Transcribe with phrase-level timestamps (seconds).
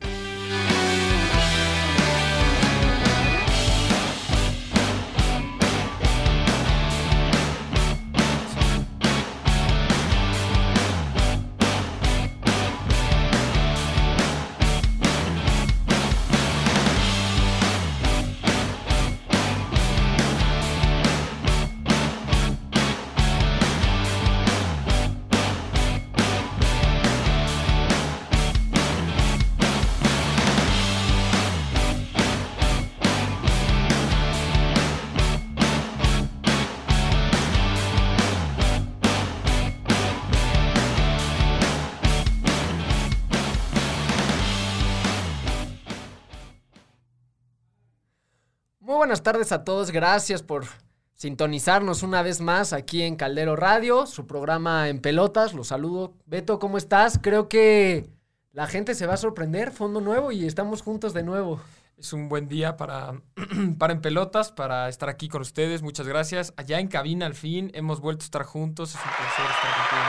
[0.00, 0.27] Bye.
[49.08, 49.90] Buenas tardes a todos.
[49.90, 50.66] Gracias por
[51.14, 55.54] sintonizarnos una vez más aquí en Caldero Radio, su programa en pelotas.
[55.54, 56.12] Los saludo.
[56.26, 57.18] Beto, ¿cómo estás?
[57.22, 58.06] Creo que
[58.52, 59.70] la gente se va a sorprender.
[59.70, 61.58] Fondo nuevo y estamos juntos de nuevo.
[61.96, 63.14] Es un buen día para,
[63.78, 65.80] para en pelotas, para estar aquí con ustedes.
[65.80, 66.52] Muchas gracias.
[66.58, 68.90] Allá en cabina al fin hemos vuelto a estar juntos.
[68.90, 70.08] Es un placer estar contigo.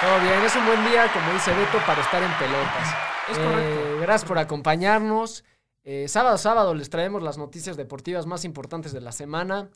[0.00, 2.88] Todo bien, es un buen día, como dice Beto, para estar en pelotas.
[3.30, 3.80] Es correcto.
[3.80, 5.44] Eh, gracias por acompañarnos.
[5.92, 9.70] Eh, sábado sábado les traemos las noticias deportivas más importantes de la semana.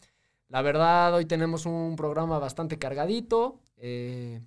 [0.49, 3.59] La verdad, hoy tenemos un programa bastante cargadito.
[3.79, 4.41] Eh,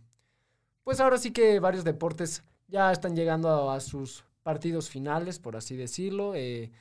[0.85, 5.75] pues ahora sí que varios deportes ya están llegando a, sus partidos finales, por así
[5.75, 6.35] decirlo.
[6.35, 6.71] Eh,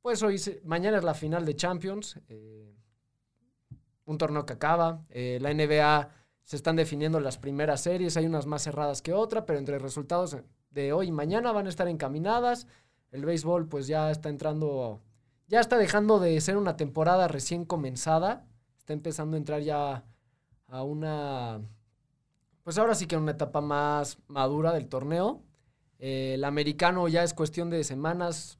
[0.00, 2.18] pues hoy, mañana es la final de Champions,
[4.06, 5.04] un torneo que acaba.
[5.14, 6.08] la NBA
[6.42, 10.36] se están definiendo las primeras series, hay unas más cerradas que otras, pero entre resultados
[10.70, 12.66] de hoy y mañana van a estar encaminadas
[13.12, 15.00] el béisbol pues ya está entrando,
[15.46, 18.46] ya está dejando de ser una temporada recién comenzada,
[18.78, 20.04] está empezando a entrar ya
[20.66, 21.60] a una,
[22.64, 25.42] pues ahora sí que una etapa más madura del torneo.
[25.98, 28.58] Eh, el americano ya es cuestión de semanas,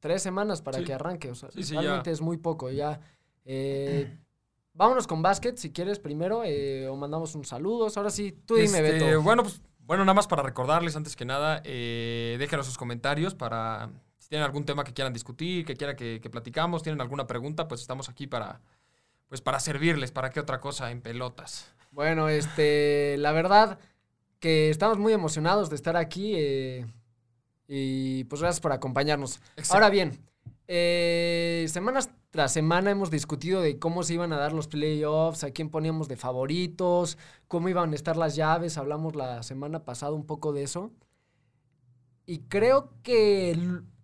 [0.00, 3.00] tres semanas para que arranque, o sea, realmente es muy poco ya.
[3.44, 4.18] Eh,
[4.74, 7.88] vámonos con básquet, si quieres primero, eh, o mandamos un saludo.
[7.94, 9.22] Ahora sí, tú dime, este, Beto.
[9.22, 13.88] Bueno, pues bueno, nada más para recordarles antes que nada, eh, déjenos sus comentarios para
[14.18, 17.80] si tienen algún tema que quieran discutir, que quieran que, platicamos, tienen alguna pregunta, pues
[17.80, 18.60] estamos aquí para,
[19.28, 21.72] pues para servirles, para qué otra cosa en pelotas.
[21.90, 23.78] Bueno, este, la verdad
[24.40, 26.86] que estamos muy emocionados de estar aquí eh,
[27.66, 29.40] y pues gracias por acompañarnos.
[29.70, 30.20] Ahora bien,
[30.68, 35.50] eh, semanas tras semana hemos discutido de cómo se iban a dar los playoffs, a
[35.50, 37.16] quién poníamos de favoritos,
[37.48, 38.76] cómo iban a estar las llaves.
[38.76, 40.92] Hablamos la semana pasada un poco de eso.
[42.26, 43.58] Y creo que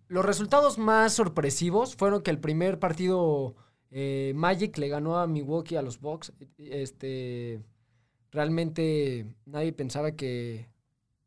[0.07, 3.55] los resultados más sorpresivos fueron que el primer partido
[3.91, 6.33] eh, Magic le ganó a Milwaukee a los Bucks.
[6.57, 7.61] Este,
[8.31, 10.67] realmente nadie pensaba que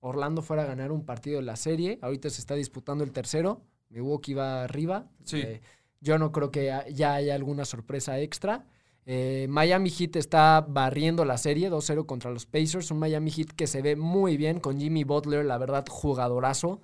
[0.01, 2.01] Orlando fuera a ganar un partido de la serie.
[2.03, 3.63] Ahorita se está disputando el tercero.
[3.91, 5.07] Milwaukee va arriba.
[5.25, 5.39] Sí.
[5.39, 5.61] Eh,
[6.01, 8.67] yo no creo que ya haya alguna sorpresa extra.
[9.11, 12.91] Eh, Miami Heat está barriendo la serie 2-0 contra los Pacers.
[12.91, 16.83] Un Miami Heat que se ve muy bien con Jimmy Butler, la verdad, jugadorazo.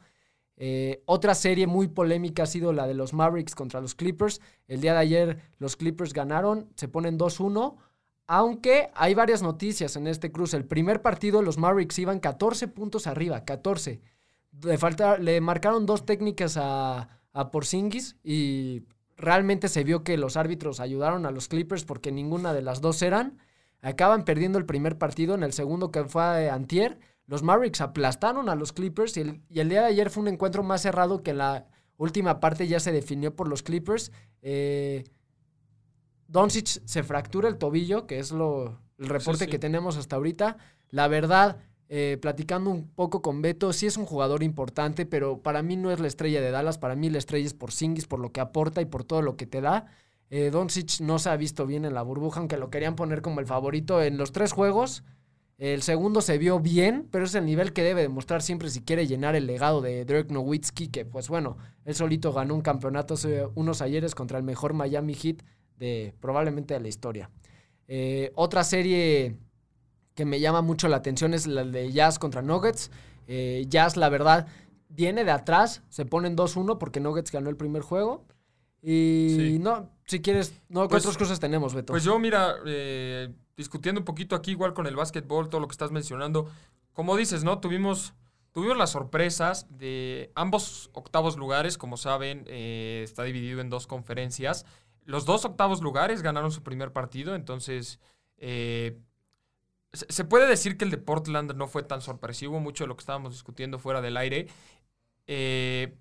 [0.56, 4.41] Eh, otra serie muy polémica ha sido la de los Mavericks contra los Clippers.
[4.69, 7.76] El día de ayer los Clippers ganaron, se ponen 2-1.
[8.26, 10.56] Aunque hay varias noticias en este cruce.
[10.56, 14.00] El primer partido los Mavericks iban 14 puntos arriba, 14.
[14.62, 18.84] Le, falta, le marcaron dos técnicas a, a Porzingis y
[19.16, 23.03] realmente se vio que los árbitros ayudaron a los Clippers porque ninguna de las dos
[23.03, 23.38] eran.
[23.82, 26.98] Acaban perdiendo el primer partido, en el segundo que fue Antier.
[27.26, 30.82] Los Mavericks aplastaron a los Clippers y el, día de ayer fue un encuentro más
[30.82, 31.66] cerrado que la
[31.97, 34.12] última parte ya se definió por los Clippers.
[34.42, 35.04] Eh,
[36.28, 40.56] Doncic se fractura el tobillo, que es lo, el reporte que tenemos hasta ahorita.
[40.91, 41.59] La verdad,
[41.97, 45.93] eh, platicando un poco con Beto, sí es un jugador importante, pero para mí no
[45.93, 48.41] es la estrella de Dallas, para mí la estrella es por Singis, por lo que
[48.41, 49.87] aporta y por todo lo que te da.
[50.28, 53.38] Eh, Doncic no se ha visto bien en la burbuja, aunque lo querían poner como
[53.38, 55.04] el favorito en los tres juegos.
[55.56, 59.06] El segundo se vio bien, pero es el nivel que debe demostrar siempre si quiere
[59.06, 63.47] llenar el legado de Dirk Nowitzki, que pues bueno, él solito ganó un campeonato hace
[63.54, 65.45] unos ayeres contra el mejor Miami Heat
[65.78, 67.30] de probablemente de la historia.
[67.86, 69.36] Eh, otra serie
[70.15, 72.91] que me llama mucho la atención es la de Jazz contra Nuggets.
[73.27, 74.47] Eh, Jazz, la verdad,
[74.89, 78.25] viene de atrás, se ponen 2-1 porque Nuggets ganó el primer juego.
[78.87, 81.93] Y no, si quieres, no, ¿qué pues, otras cosas tenemos, Beto?
[81.93, 85.72] Pues yo, mira, eh, discutiendo un poquito aquí, igual con el básquetbol, todo lo que
[85.72, 86.51] estás mencionando,
[86.93, 87.60] como dices, ¿no?
[87.60, 88.13] Tuvimos,
[88.53, 94.67] tuvimos las sorpresas de ambos octavos lugares, como saben, eh, está dividido en dos conferencias.
[95.07, 98.01] Los dos octavos lugares ganaron su primer partido, entonces
[99.95, 103.03] se puede decir que el de Portland no fue tan sorpresivo, mucho de lo que
[103.03, 104.49] estábamos discutiendo fuera del aire.
[105.27, 105.95] eh,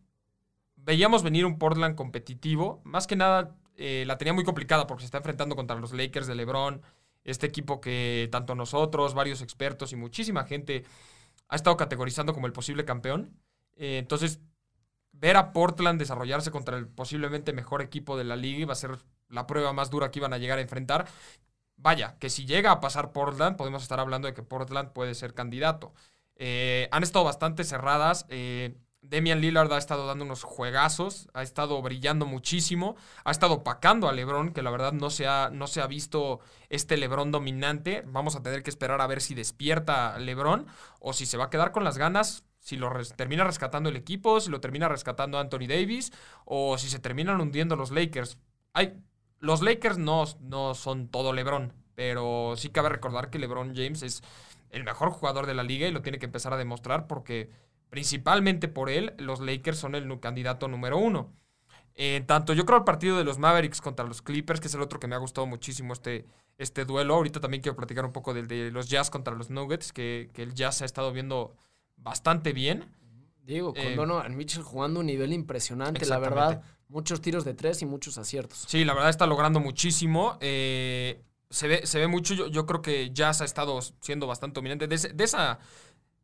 [0.76, 2.82] veíamos venir un Portland competitivo.
[2.84, 6.28] Más que nada, eh, la tenía muy complicada porque se está enfrentando contra los Lakers
[6.28, 6.82] de LeBron.
[7.24, 10.84] Este equipo que tanto nosotros, varios expertos y muchísima gente
[11.48, 13.38] ha estado categorizando como el posible campeón.
[13.78, 14.40] Eh, entonces,
[15.14, 18.98] ver a Portland desarrollarse contra el posiblemente mejor equipo de la liga iba a ser
[19.30, 21.08] la prueba más dura que iban a llegar a enfrentar.
[21.76, 25.34] Vaya, que si llega a pasar Portland, podemos estar hablando de que Portland puede ser
[25.34, 25.94] candidato.
[26.36, 28.26] Eh, han estado bastante cerradas.
[28.30, 34.08] Eh, Demian Lillard ha estado dando unos juegazos, ha estado brillando muchísimo, ha estado opacando
[34.08, 36.40] a LeBron, que la verdad no se ha, no se ha visto
[36.70, 38.04] este LeBron dominante.
[38.08, 40.68] Vamos a tener que esperar a ver si despierta LeBron
[41.02, 44.40] o si se va a quedar con las ganas, si lo termina rescatando el equipo,
[44.40, 46.14] si lo termina rescatando Anthony Davis
[46.46, 48.38] o si se terminan hundiendo los Lakers.
[48.72, 49.04] Hay,
[49.44, 54.24] los Lakers no, no son todo LeBron, pero sí cabe recordar que LeBron James es
[54.70, 57.50] el mejor jugador de la liga y lo tiene que empezar a demostrar porque
[57.90, 61.34] principalmente por él, los Lakers son el candidato número uno.
[61.96, 64.82] Eh, tanto yo creo el partido de los Mavericks contra los Clippers, que es el
[64.82, 66.26] otro que me ha gustado muchísimo este,
[66.58, 67.16] este duelo.
[67.16, 70.54] Ahorita también quiero platicar un poco del de los Jazz contra los Nuggets, que, el
[70.54, 71.56] Jazz ha estado viendo
[71.98, 72.86] bastante bien.
[73.44, 76.62] Digo, con eh, Donovan Mitchell jugando un nivel impresionante, la verdad.
[76.88, 78.66] Muchos tiros de tres y muchos aciertos.
[78.68, 80.38] Sí, la verdad está logrando muchísimo.
[80.42, 82.36] Eh, se, ve, se ve mucho.
[82.36, 84.88] Yo, yo, creo que Jazz ha estado siendo bastante dominante.
[84.88, 85.60] de esa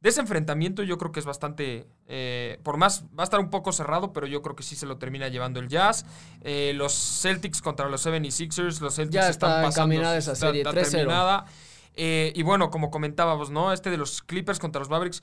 [0.01, 3.49] de ese enfrentamiento yo creo que es bastante, eh, por más, va a estar un
[3.49, 6.05] poco cerrado, pero yo creo que sí se lo termina llevando el Jazz.
[6.41, 10.13] Eh, los Celtics contra los 76ers, los Celtics ya están pasando.
[10.13, 11.45] esa serie, está, terminada.
[11.95, 13.73] Eh, y bueno, como comentábamos, ¿no?
[13.73, 15.21] Este de los Clippers contra los Mavericks,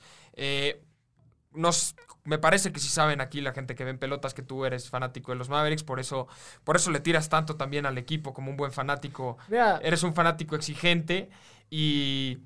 [1.57, 4.89] nos, me parece que sí saben aquí la gente que ven pelotas que tú eres
[4.89, 6.27] fanático de los Mavericks, por eso,
[6.63, 9.37] por eso le tiras tanto también al equipo como un buen fanático.
[9.81, 11.29] Eres un fanático exigente
[11.69, 12.39] y...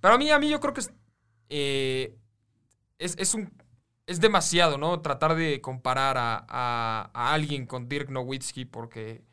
[0.00, 0.82] Pero a mí, a mí yo creo que
[1.48, 2.14] eh,
[2.98, 3.50] es, un,
[4.06, 5.00] es demasiado, ¿no?
[5.00, 9.24] Tratar de comparar a, alguien con Dirk Nowitzki porque,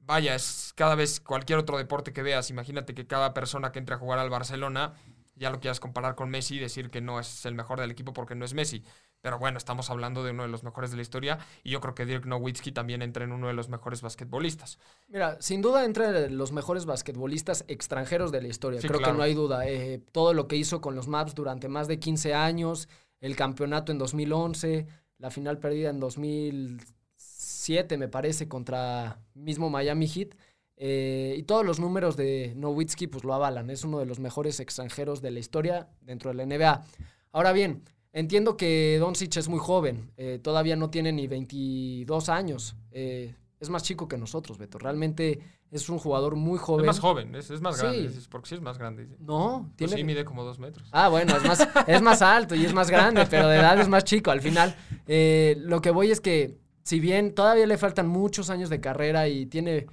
[0.00, 2.50] vaya, es cada vez cualquier otro deporte que veas.
[2.50, 4.94] Imagínate que cada persona que entre a jugar al Barcelona
[5.40, 8.12] ya lo quieras comparar con Messi y decir que no es el mejor del equipo
[8.12, 8.84] porque no es Messi.
[9.22, 11.94] Pero bueno, estamos hablando de uno de los mejores de la historia y yo creo
[11.94, 14.78] que Dirk Nowitzki también entra en uno de los mejores basquetbolistas.
[15.08, 18.80] Mira, sin duda entra en los mejores basquetbolistas extranjeros de la historia.
[18.80, 19.66] creo que no hay duda.
[19.66, 22.88] Eh, todo lo que hizo con los Maps durante más de 15 años,
[23.20, 24.86] el campeonato en 2011,
[25.16, 30.34] la final perdida en 2007, me parece, contra mismo Miami Heat.
[30.82, 33.68] Eh, y todos los números de Nowitzki pues lo avalan.
[33.68, 36.84] Es uno de los mejores extranjeros de la historia dentro de la NBA.
[37.32, 37.82] Ahora bien,
[38.12, 42.74] Entiendo que Doncic es muy joven, eh, todavía no tiene ni 22 años.
[42.90, 44.78] Eh, es más chico que nosotros, Beto.
[44.78, 45.38] Realmente
[45.70, 46.86] es un jugador muy joven.
[46.86, 48.10] Es más joven, es, más grande.
[48.28, 49.16] porque sí es más grande.
[49.20, 49.96] No, pues tiene.
[49.96, 50.88] sí, mide como dos metros.
[50.90, 53.86] Ah, bueno, es más, es más alto y es más grande, pero de edad es
[53.86, 54.32] más chico.
[54.32, 54.74] Al final,
[55.06, 59.46] lo que voy es que, si bien todavía le faltan muchos años de carrera y
[59.46, 59.86] tiene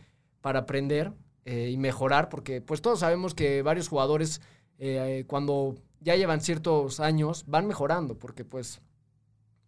[0.48, 1.12] para aprender
[1.46, 4.40] y mejorar, porque pues todos sabemos que varios jugadores,
[5.28, 8.80] cuando ya llevan ciertos años, van mejorando, porque pues,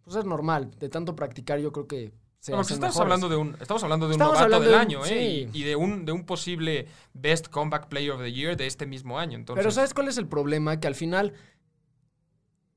[0.00, 0.70] pues es normal.
[0.78, 4.20] De tanto practicar, yo creo que se estamos hablando de un estamos hablando de un
[4.20, 5.50] novato del año ¿eh?
[5.52, 9.18] y, de un de un posible best comeback player of the year de este mismo
[9.18, 11.34] año entonces pero sabes cuál es el problema que al final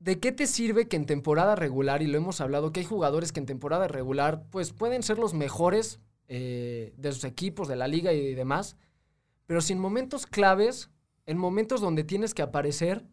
[0.00, 3.32] de qué te sirve que en temporada regular y lo hemos hablado que hay jugadores
[3.32, 7.88] que en temporada regular pues pueden ser los mejores eh, de sus equipos de la
[7.88, 8.76] liga y demás
[9.46, 10.90] pero sin momentos claves
[11.26, 13.06] en momentos donde tienes que aparecer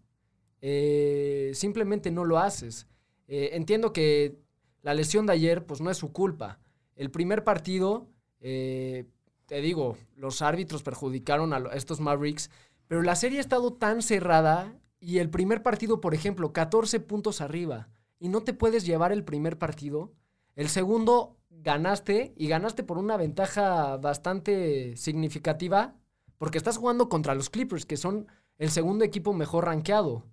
[0.62, 2.88] eh, simplemente no lo haces.
[3.28, 4.38] Eh, entiendo que
[4.82, 6.60] la lesión de ayer, pues no es su culpa.
[6.96, 8.08] El primer partido,
[8.40, 12.50] te digo, los árbitros perjudicaron a estos Mavericks,
[12.88, 17.42] pero la serie ha estado tan cerrada y el primer partido, por ejemplo, 14 puntos
[17.42, 17.90] arriba
[18.20, 20.14] y no te puedes llevar el primer partido.
[20.56, 25.96] El segundo ganaste y ganaste por una ventaja bastante significativa
[26.38, 28.28] porque estás jugando contra los Clippers, que son
[28.58, 30.26] el segundo equipo mejor rankeado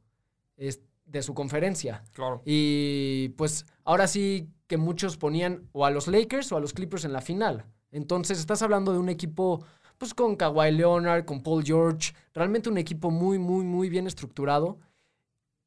[0.56, 2.02] de su conferencia.
[2.12, 2.42] Claro.
[2.44, 7.04] Y pues ahora sí que muchos ponían o a los Lakers o a los Clippers
[7.04, 7.66] en la final.
[7.90, 9.64] Entonces estás hablando de un equipo
[9.98, 14.78] pues con Kawhi Leonard, con Paul George, realmente un equipo muy, muy, muy bien estructurado.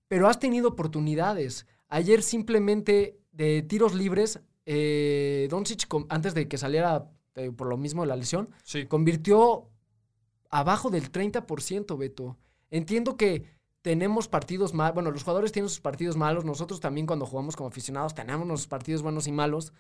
[0.08, 1.66] Pero has tenido oportunidades.
[1.88, 8.02] Ayer simplemente de tiros libres, eh, Doncic, antes de que saliera eh, por lo mismo
[8.04, 8.50] de la lesión,
[8.88, 9.70] convirtió
[10.50, 12.38] abajo del 30%, Beto.
[12.70, 13.46] Entiendo que
[13.82, 17.70] tenemos partidos malos, bueno, los jugadores tienen sus partidos malos, nosotros también cuando jugamos como
[17.70, 19.74] aficionados tenemos nuestros partidos buenos y malos,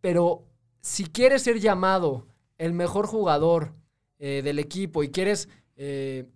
[0.00, 0.46] pero
[0.80, 2.26] si quieres ser llamado
[2.58, 3.74] el mejor jugador
[4.18, 6.28] eh, del equipo y quieres eh,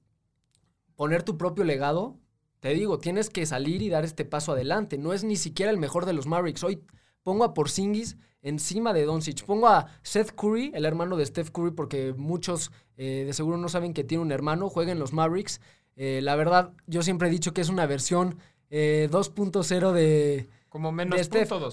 [0.94, 2.18] poner tu propio legado,
[2.60, 4.98] te digo, tienes que salir y dar este paso adelante.
[4.98, 6.64] No es ni siquiera el mejor de los Mavericks.
[6.64, 6.82] Hoy
[7.26, 9.44] pongo a Porzingis encima de Doncic.
[9.44, 13.68] Pongo a Seth Curry, el hermano de Steph Curry, porque muchos eh, de seguro no
[13.68, 14.70] saben que tiene un hermano.
[14.70, 15.60] Juega en los Mavericks.
[15.96, 18.38] Eh, la verdad, yo siempre he dicho que es una versión
[18.70, 20.48] 2.0 de.
[20.68, 21.72] Como menos de punto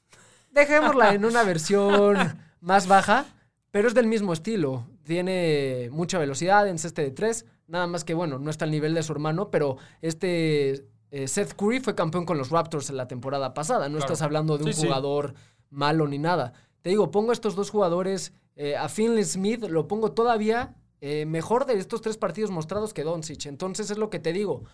[0.50, 3.26] Dejémosla en una versión más baja,
[3.70, 4.84] pero es del mismo estilo.
[5.04, 8.94] Tiene mucha velocidad en este de 3 Nada más que, bueno, no está al nivel
[8.94, 13.08] de su hermano, pero este eh, Seth Curry fue campeón con los Raptors en la
[13.08, 13.88] temporada pasada.
[13.88, 15.34] No estás hablando de un jugador
[15.70, 16.52] malo ni nada.
[16.82, 21.66] Te digo, pongo estos dos jugadores, eh, a Finley Smith lo pongo todavía eh, mejor
[21.66, 23.46] de estos tres partidos mostrados que Doncic.
[23.46, 24.64] Entonces es lo que te digo.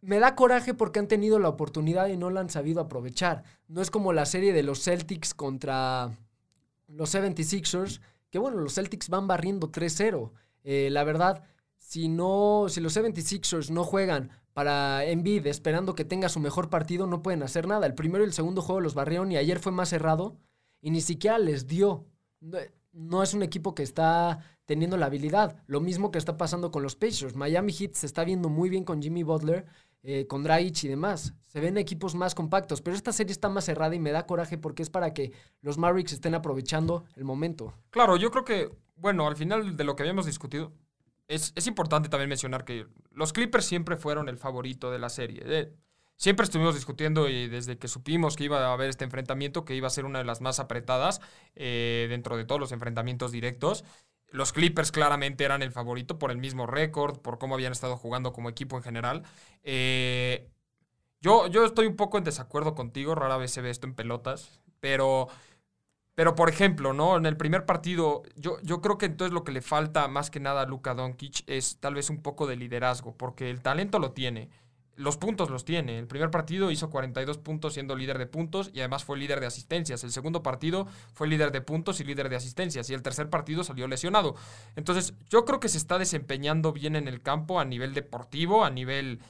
[0.00, 3.44] Me da coraje porque han tenido la oportunidad y no la han sabido aprovechar.
[3.68, 6.10] No es como la serie de los Celtics contra
[6.88, 8.00] los 76ers,
[8.30, 10.30] que bueno, los Celtics van barriendo 3-0.
[10.90, 11.42] la verdad,
[11.78, 17.06] si no, si los 76ers no juegan para Embiid esperando que tenga su mejor partido,
[17.06, 17.84] no pueden hacer nada.
[17.84, 20.38] El primero y el segundo juego los barrieron y ayer fue más cerrado
[20.80, 22.06] y ni siquiera les dio.
[22.90, 25.62] No, es un equipo que está teniendo la habilidad.
[25.66, 27.36] Lo mismo que está pasando con los Pacers.
[27.36, 29.66] Miami Heat se está viendo muy bien con Jimmy Butler,
[30.02, 31.34] eh, con Dragic y demás.
[31.44, 34.56] Se ven equipos más compactos, pero esta serie está más cerrada y me da coraje
[34.56, 37.74] porque es para que los Mavericks estén aprovechando el momento.
[37.90, 40.72] Claro, yo creo que, bueno, al final de lo que habíamos discutido,
[41.28, 45.42] es, importante también mencionar que los Clippers siempre fueron el favorito de la serie.
[45.44, 45.72] Eh,
[46.16, 49.86] siempre estuvimos discutiendo y desde que supimos que iba a haber este enfrentamiento, que iba
[49.86, 51.20] a ser una de las más apretadas
[51.54, 53.84] eh, dentro de todos los enfrentamientos directos.
[54.28, 58.32] Los Clippers claramente eran el favorito por el mismo récord, por cómo habían estado jugando
[58.32, 59.22] como equipo en general.
[59.62, 60.48] Eh,
[61.20, 64.60] yo, yo estoy un poco en desacuerdo contigo, rara vez se ve esto en pelotas,
[64.80, 65.28] pero
[66.16, 67.18] pero, por ejemplo, ¿no?
[67.18, 70.40] En el primer partido, yo, yo creo que entonces lo que le falta más que
[70.40, 74.12] nada a Luka Doncic es tal vez un poco de liderazgo, porque el talento lo
[74.12, 74.48] tiene,
[74.94, 75.98] los puntos los tiene.
[75.98, 79.46] El primer partido hizo 42 puntos siendo líder de puntos y además fue líder de
[79.46, 80.02] asistencias.
[80.04, 82.88] El segundo partido fue líder de puntos y líder de asistencias.
[82.88, 84.36] Y el tercer partido salió lesionado.
[84.74, 88.70] Entonces, yo creo que se está desempeñando bien en el campo a nivel deportivo, a
[88.70, 89.20] nivel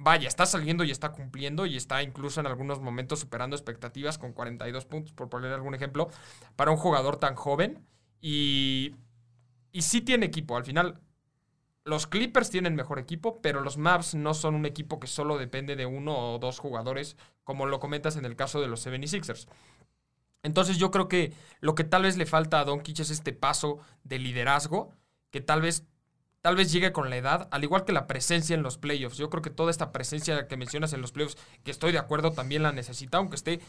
[0.00, 4.32] vaya, está saliendo y está cumpliendo y está incluso en algunos momentos superando expectativas con
[4.32, 6.08] 42 puntos, por poner algún ejemplo,
[6.56, 7.86] para un jugador tan joven.
[8.20, 8.96] Y,
[9.72, 10.56] y sí tiene equipo.
[10.56, 11.00] Al final,
[11.84, 15.76] los Clippers tienen mejor equipo, pero los Mavs no son un equipo que solo depende
[15.76, 19.48] de uno o dos jugadores, como lo comentas en el caso de los 76ers.
[20.42, 23.34] Entonces yo creo que lo que tal vez le falta a Don Doncic es este
[23.34, 24.94] paso de liderazgo,
[25.30, 25.84] que tal vez
[26.40, 29.16] tal vez llegue con la edad, al igual que la presencia en los playoffs.
[29.16, 32.32] Yo creo que toda esta presencia que mencionas en los playoffs, que estoy de acuerdo,
[32.32, 33.60] también la necesita, aunque esté...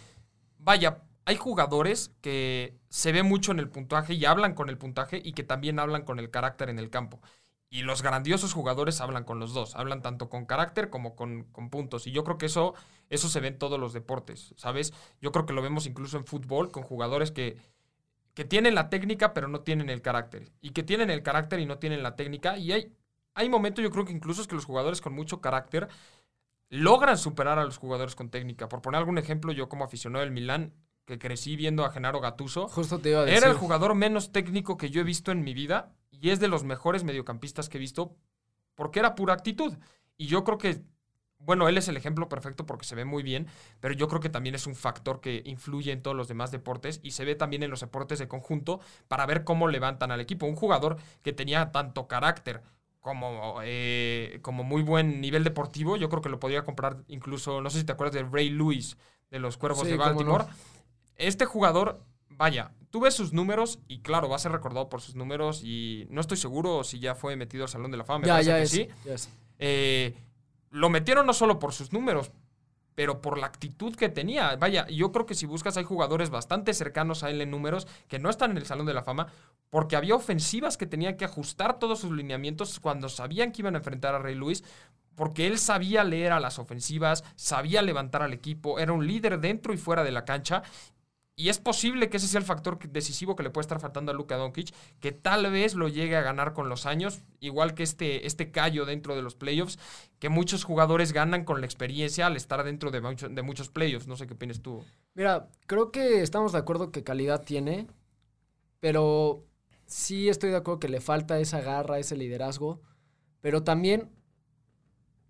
[0.58, 5.22] Vaya, hay jugadores que se ve mucho en el puntaje y hablan con el puntaje
[5.24, 7.20] y que también hablan con el carácter en el campo.
[7.70, 11.70] Y los grandiosos jugadores hablan con los dos, hablan tanto con carácter como con, con,
[11.70, 12.06] puntos.
[12.06, 12.74] Y yo creo que eso,
[13.10, 14.94] eso se ve en todos los deportes, ¿sabes?
[15.22, 17.58] Yo creo que lo vemos incluso en fútbol con jugadores que
[18.34, 20.52] que tienen la técnica pero no tienen el carácter.
[20.62, 22.58] Y que tienen el carácter y no tienen la técnica.
[22.58, 22.94] Y hay,
[23.34, 25.88] hay momentos, yo creo que incluso es que los jugadores con mucho carácter
[26.70, 28.70] logran superar a los jugadores con técnica.
[28.70, 30.74] Por poner algún ejemplo, yo como aficionado del Milán,
[31.06, 33.38] que crecí viendo a Genaro Gatuso, Justo te iba a decir.
[33.38, 36.48] era el jugador menos técnico que yo he visto en mi vida y es de
[36.48, 38.16] los mejores mediocampistas que he visto
[38.76, 39.74] porque era pura actitud.
[40.18, 40.82] Y yo creo que
[41.45, 43.48] bueno, él es el ejemplo perfecto porque se ve muy bien,
[43.79, 47.00] pero yo creo que también es un factor que influye en todos los demás deportes
[47.03, 50.45] y se ve también en los deportes de conjunto para ver cómo levantan al equipo.
[50.45, 52.62] Un jugador que tenía tanto carácter
[53.00, 57.69] como, eh, como muy buen nivel deportivo, yo creo que lo podría comprar incluso, no
[57.69, 58.98] sé si te acuerdas de Ray Lewis
[59.31, 60.45] de los Cuervos de Baltimore.
[61.15, 65.15] Este jugador, vaya, tú ves sus números y claro, va a ser recordado por sus
[65.15, 68.27] números y no estoy seguro si ya fue metido al Salón de la Fama.
[68.27, 68.88] ya, ya sí.
[69.57, 70.15] Eh,
[70.72, 72.32] lo metieron no solo por sus números,
[72.96, 74.56] pero por la actitud que tenía.
[74.56, 78.20] Vaya, yo creo que si buscas hay jugadores bastante cercanos a él en números que
[78.20, 79.28] no están en el Salón de la Fama,
[79.70, 83.80] porque había ofensivas que tenían que ajustar todos sus lineamientos cuando sabían que iban a
[83.80, 84.63] enfrentar a Rey Luis,
[85.16, 89.74] porque él sabía leer a las ofensivas, sabía levantar al equipo, era un líder dentro
[89.74, 90.63] y fuera de la cancha
[91.41, 94.13] y es posible que ese sea el factor decisivo que le puede estar faltando a
[94.13, 98.27] Luka Doncic, que tal vez lo llegue a ganar con los años, igual que este,
[98.27, 99.79] este callo dentro de los playoffs,
[100.19, 104.05] que muchos jugadores ganan con la experiencia al estar dentro de, de muchos playoffs.
[104.05, 104.86] No sé qué opinas tú.
[105.15, 107.88] Mira, creo que estamos de acuerdo que calidad tiene,
[108.79, 109.43] pero
[109.88, 112.81] sí estoy de acuerdo que le falta esa garra, ese liderazgo,
[113.41, 114.12] pero también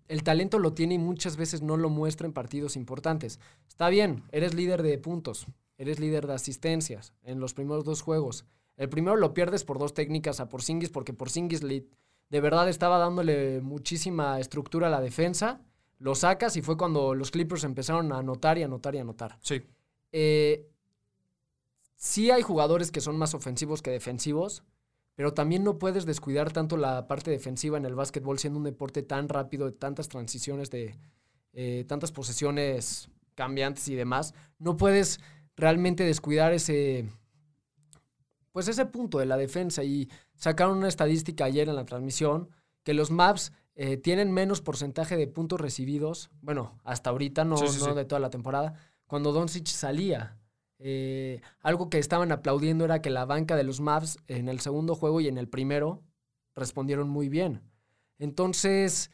[0.08, 3.40] el talento lo tiene y muchas veces no lo muestra en partidos importantes.
[3.66, 5.46] Está bien, eres líder de puntos,
[5.82, 8.44] eres líder de asistencias en los primeros dos juegos.
[8.76, 13.60] El primero lo pierdes por dos técnicas a Porzingis porque Porzingis de verdad estaba dándole
[13.60, 15.60] muchísima estructura a la defensa
[16.02, 19.38] lo sacas y fue cuando los Clippers empezaron a anotar y anotar y anotar.
[19.40, 19.62] Sí.
[20.10, 20.68] Eh,
[21.94, 24.64] sí hay jugadores que son más ofensivos que defensivos,
[25.14, 29.04] pero también no puedes descuidar tanto la parte defensiva en el básquetbol siendo un deporte
[29.04, 30.96] tan rápido, de tantas transiciones, de
[31.52, 34.34] eh, tantas posesiones cambiantes y demás.
[34.58, 35.20] No puedes
[35.56, 37.08] realmente descuidar ese,
[38.52, 42.48] pues ese punto de la defensa y sacaron una estadística ayer en la transmisión
[42.82, 47.68] que los Maps eh, tienen menos porcentaje de puntos recibidos, bueno, hasta ahorita, no, Sí,
[47.68, 47.94] sí, no sí.
[47.94, 48.74] de toda la temporada,
[49.06, 50.38] cuando Doncic salía.
[50.78, 54.96] Eh, algo que estaban aplaudiendo era que la banca de los Mavs en el segundo
[54.96, 56.02] juego y en el primero
[56.56, 57.62] respondieron muy bien.
[58.18, 59.10] Entonces,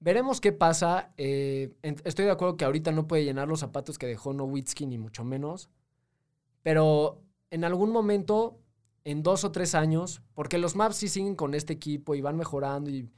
[0.00, 1.12] veremos qué pasa.
[1.16, 4.98] Eh, estoy de acuerdo que ahorita no puede llenar los zapatos que dejó Nowitzki, ni
[4.98, 5.70] mucho menos.
[6.62, 8.60] Pero en algún momento,
[9.04, 12.36] en dos o tres años, porque los Mavs sí siguen con este equipo y van
[12.36, 13.08] mejorando y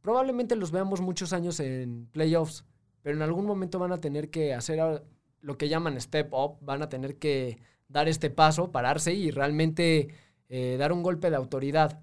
[0.00, 2.64] probablemente los veamos muchos años en playoffs,
[3.02, 5.02] pero en algún momento van a tener que hacer
[5.40, 7.58] lo que llaman step up, van a tener que
[7.88, 10.08] dar este paso, pararse y realmente
[10.48, 12.00] eh, dar un golpe de autoridad.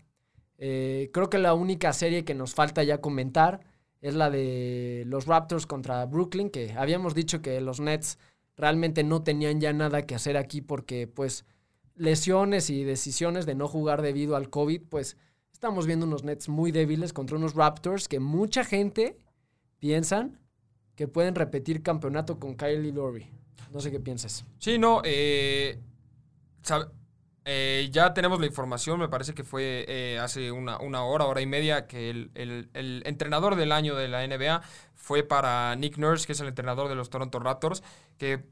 [0.57, 3.61] Eh, creo que la única serie que nos falta ya comentar
[4.01, 8.17] es la de los Raptors contra Brooklyn, que habíamos dicho que los Nets
[8.61, 11.45] realmente no tenían ya nada que hacer aquí porque pues
[11.95, 15.17] lesiones y decisiones de no jugar debido al COVID, pues
[15.51, 19.17] estamos viendo unos Nets muy débiles contra unos Raptors que mucha gente
[19.79, 20.39] piensan
[20.95, 23.27] que pueden repetir campeonato con Kylie Lowry.
[23.73, 24.45] No sé qué piensas.
[24.59, 25.79] Sí, no, eh,
[27.45, 31.41] eh, ya tenemos la información, me parece que fue eh, hace una, una hora, hora
[31.41, 34.61] y media, que el, el- entrenador del año de la NBA
[34.95, 37.83] fue para Nick Nurse, que es el entrenador de los Toronto Raptors,
[38.17, 38.45] que,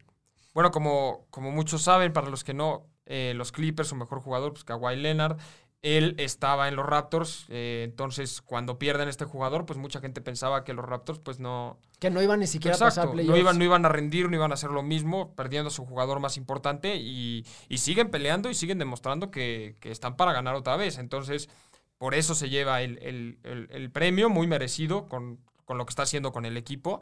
[0.53, 4.53] bueno, como, como muchos saben, para los que no, eh, los Clippers, su mejor jugador,
[4.53, 5.38] pues Kawhi Leonard,
[5.82, 10.64] él estaba en los Raptors, eh, entonces cuando pierden este jugador, pues mucha gente pensaba
[10.66, 13.30] que los Raptors pues no, Que no iban ni siquiera a pasar playoffs.
[13.30, 15.86] no iban, no iban a rendir, no iban a hacer lo mismo, perdiendo a su
[15.86, 20.56] jugador más importante y, y siguen peleando y siguen demostrando que, que están para ganar
[20.56, 20.98] otra vez.
[20.98, 21.50] Entonces,
[21.98, 25.92] por eso se lleva el, el- el- el premio muy merecido con, con lo que
[25.92, 27.00] está haciendo con el equipo.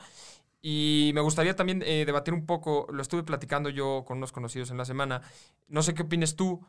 [0.62, 4.72] Y me gustaría también eh, debatir un poco, lo estuve platicando yo con unos conocidos
[4.72, 5.22] en la semana,
[5.68, 6.66] no sé qué opines tú.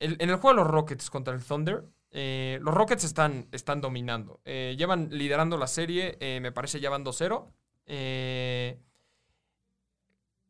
[0.00, 4.40] En el juego de los Rockets contra el Thunder, eh, los Rockets están, están dominando.
[4.44, 7.52] Eh, llevan liderando la serie, eh, me parece ya van 2-0.
[7.86, 8.78] Eh,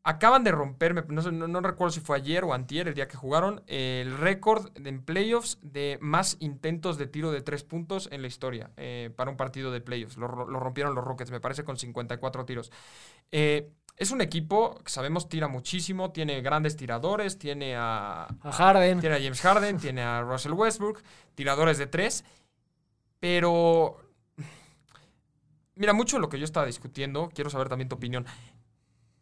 [0.03, 4.17] acaban de romperme, no, recuerdo si fue ayer o antier, el día que jugaron, el
[4.17, 8.71] récord en playoffs de más intentos de tiro de tres puntos en la historia
[9.15, 10.17] para un partido de playoffs.
[10.17, 12.71] Lo, ro- lo rompieron los Rockets, me parece, con 54 tiros.
[14.01, 18.99] Es un equipo que sabemos tira muchísimo, tiene grandes tiradores, tiene a, A Harden.
[18.99, 21.03] tiene a James Harden, tiene a Russell Westbrook,
[21.35, 22.25] tiradores de tres,
[23.19, 24.01] pero
[25.75, 28.25] mira, mucho de lo que yo estaba discutiendo, quiero saber también tu opinión.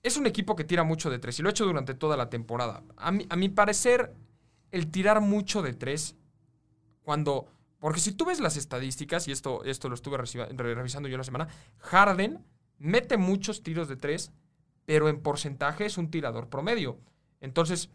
[0.01, 2.29] Es un equipo que tira mucho de tres y lo ha hecho durante toda la
[2.29, 2.81] temporada.
[2.95, 4.13] A mi, a mi parecer,
[4.71, 6.15] el tirar mucho de tres,
[7.03, 7.47] cuando...
[7.79, 11.49] Porque si tú ves las estadísticas, y esto, esto lo estuve revisando yo la semana,
[11.79, 12.45] Harden
[12.77, 14.31] mete muchos tiros de tres,
[14.89, 16.97] pero en porcentaje es un tirador promedio.
[17.41, 17.91] Entonces,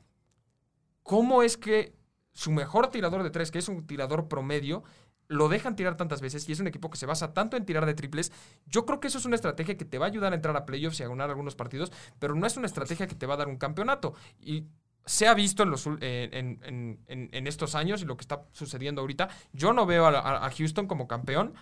[1.02, 1.94] ¿cómo es que
[2.32, 4.84] su mejor tirador de tres, que es un tirador promedio,
[5.26, 7.84] lo dejan tirar tantas veces y es un equipo que se basa tanto en tirar
[7.84, 8.30] de triples?
[8.66, 10.66] Yo creo que eso es una estrategia que te va a ayudar a entrar a
[10.66, 13.38] playoffs y a ganar algunos partidos, pero no es una estrategia que te va a
[13.38, 14.14] dar un campeonato.
[14.40, 14.66] Y
[15.04, 16.60] se ha visto en, los, en,
[17.08, 19.28] en- estos años y lo que está sucediendo ahorita.
[19.52, 21.54] Yo no veo a Houston como campeón.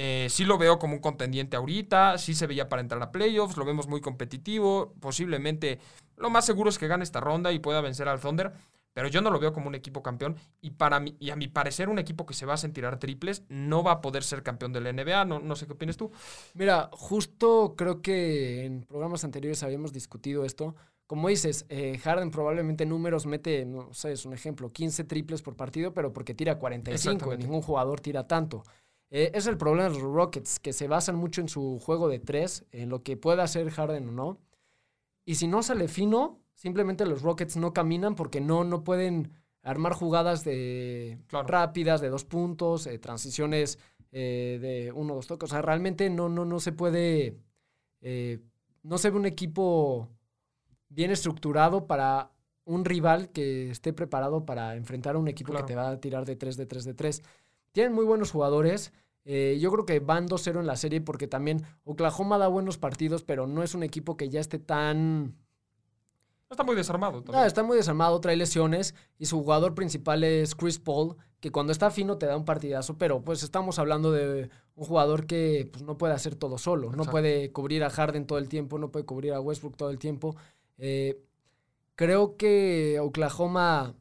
[0.00, 3.56] Eh, sí lo veo como un contendiente ahorita, sí se veía para entrar a playoffs,
[3.56, 5.80] lo vemos muy competitivo, posiblemente
[6.16, 8.52] lo más seguro es que gane esta ronda y pueda vencer al Thunder,
[8.92, 11.48] pero yo no lo veo como un equipo campeón y para mí, y a mi
[11.48, 14.72] parecer un equipo que se basa en tirar triples no va a poder ser campeón
[14.72, 16.12] de la NBA, no, no sé qué opinas tú.
[16.54, 20.76] Mira, justo creo que en programas anteriores habíamos discutido esto.
[21.08, 25.42] Como dices, eh, Harden probablemente en números mete, no sé, es un ejemplo, 15 triples
[25.42, 27.46] por partido, pero porque tira 45, Exactamente.
[27.46, 28.62] ningún jugador tira tanto.
[29.10, 32.18] Eh, es el problema de los Rockets, que se basan mucho en su juego de
[32.18, 34.38] tres, en lo que pueda hacer Harden o no.
[35.24, 39.92] Y si no sale fino, simplemente los Rockets no caminan porque no, no pueden armar
[39.94, 41.48] jugadas de Claro.
[41.48, 43.78] rápidas de dos puntos, eh, transiciones
[44.12, 45.50] eh, de uno o dos toques.
[45.50, 47.36] O sea, realmente no, no, no se puede.
[48.82, 50.08] no se ve un equipo
[50.88, 52.30] bien estructurado para
[52.64, 55.66] un rival que esté preparado para enfrentar a un equipo Claro.
[55.66, 57.22] que te va a tirar de 3, de 3, de 3.
[57.78, 58.92] Tienen muy buenos jugadores.
[59.24, 63.22] eh, yo creo que van 2-0 en la serie porque también Oklahoma da buenos partidos,
[63.22, 65.36] pero no es un equipo que ya esté tan
[66.50, 67.46] Está muy desarmado No, también.
[67.46, 71.92] está muy desarmado, trae lesiones y su jugador principal es Chris Paul, que cuando está
[71.92, 75.96] fino te da un partidazo, pero pues estamos hablando de un jugador que pues, no
[75.98, 79.34] puede hacer todo solo, no puede cubrir a Harden todo el tiempo, no puede cubrir
[79.34, 80.34] a Westbrook todo el tiempo.
[80.78, 81.22] Eh,
[81.94, 83.94] creo que Oklahoma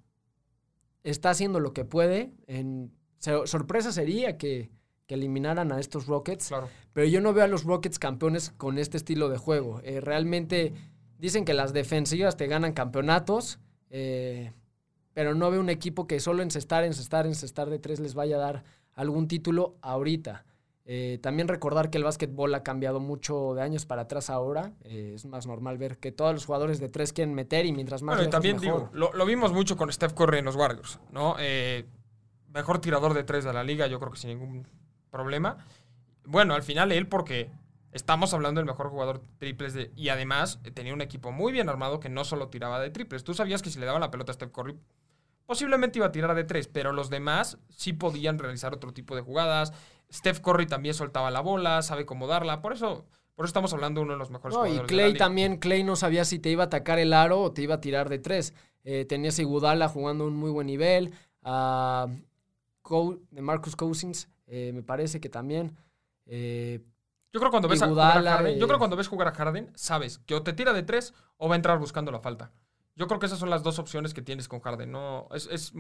[1.04, 2.34] está haciendo lo que puede.
[2.48, 4.70] En, sorpresa sería que,
[5.06, 6.50] que eliminaran a estos Rockets.
[6.50, 6.70] Claro.
[6.94, 9.82] Pero yo no veo a los Rockets campeones con este estilo de juego.
[9.84, 10.74] Eh, realmente
[11.18, 14.54] dicen que las defensivas te ganan campeonatos, eh,
[15.14, 18.40] pero no veo un equipo que solo encestar, encestar, encestar de tres les vaya a
[18.40, 20.46] dar algún título ahorita.
[20.90, 24.72] Eh, también recordar que el básquetbol ha cambiado mucho de años para atrás ahora.
[24.84, 28.02] Eh, es más normal ver que todos los jugadores de tres quieren meter y mientras
[28.04, 28.80] más Bueno, y también mejor.
[28.84, 31.36] digo, lo, lo vimos mucho con Steph Curry en los Warriors, ¿no?
[31.40, 31.86] Eh,
[32.48, 34.68] mejor tirador de tres de la liga, yo creo que sin ningún
[35.10, 35.58] problema.
[36.26, 37.50] Bueno, al final él porque
[37.92, 41.70] estamos hablando del mejor jugador triples de, y además eh, tenía un equipo muy bien
[41.70, 43.24] armado que no solo tiraba de triples.
[43.24, 44.78] Tú sabías que si le daban la pelota a Steph Curry,
[45.46, 49.22] posiblemente iba a tirar de tres, pero los demás sí podían realizar otro tipo de
[49.22, 49.74] jugadas.
[50.12, 53.06] Steph Curry también soltaba la bola, sabe cómo darla, por eso,
[53.36, 55.14] por eso estamos hablando de uno de los mejores No, y jugadores de la Clay
[55.14, 55.26] liga.
[55.26, 57.82] también, Clay no sabía si te iba a atacar el aro o te iba a
[57.82, 58.54] tirar de tres.
[58.84, 62.08] Eh, tenías a Iguodala jugando a un muy buen nivel, a
[62.88, 65.76] Co- de Marcus Cousins, eh, me parece que también.
[66.26, 66.80] Eh,
[67.34, 69.72] Yo creo cuando ves a jugar a Harden, yo creo cuando ves jugar a Harden,
[69.76, 72.52] sabes que o te tira de tres o va a entrar buscando la falta.
[72.96, 74.92] Yo creo que esas son las dos opciones que tienes con Harden.
[74.92, 75.74] No, es, es,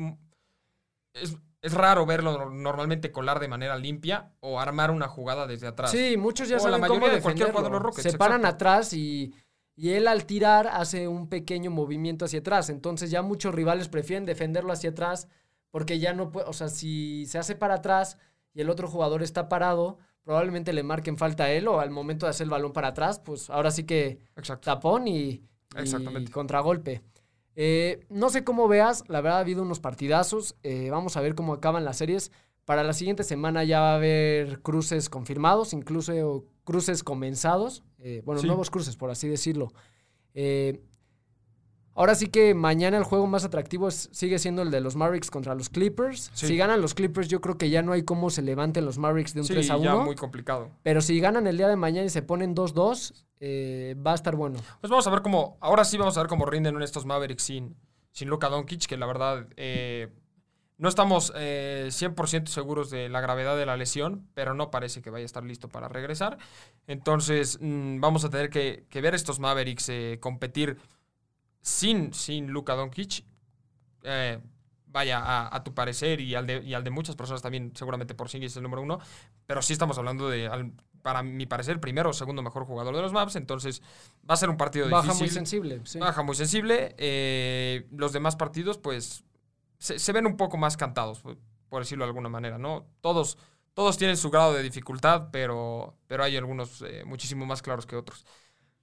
[1.14, 5.92] es, es raro verlo normalmente colar de manera limpia o armar una jugada desde atrás.
[5.92, 7.52] sí, muchos ya O la saben cómo mayoría de cualquier defenderlo.
[7.70, 8.56] jugador de los Rockets, Se paran exacto.
[8.56, 9.34] atrás y,
[9.76, 12.70] y él al tirar hace un pequeño movimiento hacia atrás.
[12.70, 15.28] Entonces ya muchos rivales prefieren defenderlo hacia atrás
[15.72, 18.18] porque ya no puede, o sea, si se hace para atrás
[18.54, 22.26] y el otro jugador está parado, probablemente le marquen falta a él o al momento
[22.26, 24.66] de hacer el balón para atrás, pues ahora sí que Exacto.
[24.66, 25.44] tapón y,
[26.32, 27.02] contragolpe.
[27.56, 30.56] Eh, no sé cómo veas, la verdad ha habido unos partidazos.
[30.64, 32.32] eh, vamos a ver cómo acaban las series.
[32.66, 37.84] Para la siguiente semana ya va a haber cruces confirmados, incluso cruces comenzados.
[38.00, 38.48] eh, bueno, Sí.
[38.48, 39.70] nuevos cruces, por así decirlo.
[41.98, 45.30] Ahora sí que mañana el juego más atractivo es- sigue siendo el de los Mavericks
[45.32, 46.30] contra los Clippers.
[46.34, 46.48] Sí.
[46.48, 49.34] Si ganan los Clippers, yo creo que ya no hay cómo se levanten los Mavericks
[49.34, 49.84] de un Sí, 3 a 1.
[49.84, 50.70] ya muy complicado.
[50.84, 54.36] Pero si ganan el día de mañana y se ponen 2-2, eh, va a estar
[54.36, 54.60] bueno.
[54.80, 57.42] Pues vamos a ver cómo, ahora sí vamos a ver cómo rinden en estos Mavericks
[57.44, 57.76] sin,
[58.12, 60.10] sin Luka Doncic, que la verdad eh,
[60.78, 65.10] no estamos eh, 100% seguros de la gravedad de la lesión, pero no parece que
[65.10, 66.38] vaya a estar listo para regresar.
[66.86, 70.78] Entonces mm, vamos a tener que, que ver estos Mavericks eh, competir
[71.62, 73.26] sin, sin Luka Doncic.
[74.04, 74.40] Eh,
[74.88, 78.16] vaya, a, a tu parecer y al, de, y al de muchas personas también, seguramente
[78.16, 79.00] por sí es el número uno,
[79.46, 83.02] pero sí estamos hablando de, al- para mi parecer, primero o segundo mejor jugador de
[83.02, 83.82] los Maps, entonces
[84.30, 85.34] va a ser un partido Baja muy difícil.
[85.34, 85.82] sensible.
[85.86, 86.00] sí.
[86.00, 86.96] Baja muy sensible.
[86.98, 89.24] eh, los demás partidos, pues,
[89.80, 91.38] se, se ven un poco más cantados, por-
[91.70, 92.88] por decirlo de alguna manera, ¿no?
[93.02, 93.38] Todos,
[93.74, 97.96] todos tienen su grado de dificultad, pero, pero hay algunos eh, muchísimo más claros que
[97.96, 98.26] otros.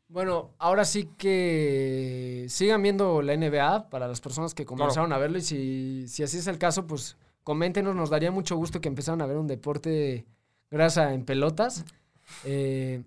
[0.09, 5.39] Bueno, ahora sí que sigan viendo la NBA para las personas que comenzaron a verlo
[5.39, 9.23] y si, si así es el caso, pues coméntenos, nos daría mucho gusto que empezaran
[9.23, 10.27] a ver un deporte
[10.71, 11.85] grasa en pelotas.
[12.45, 13.03] Eh,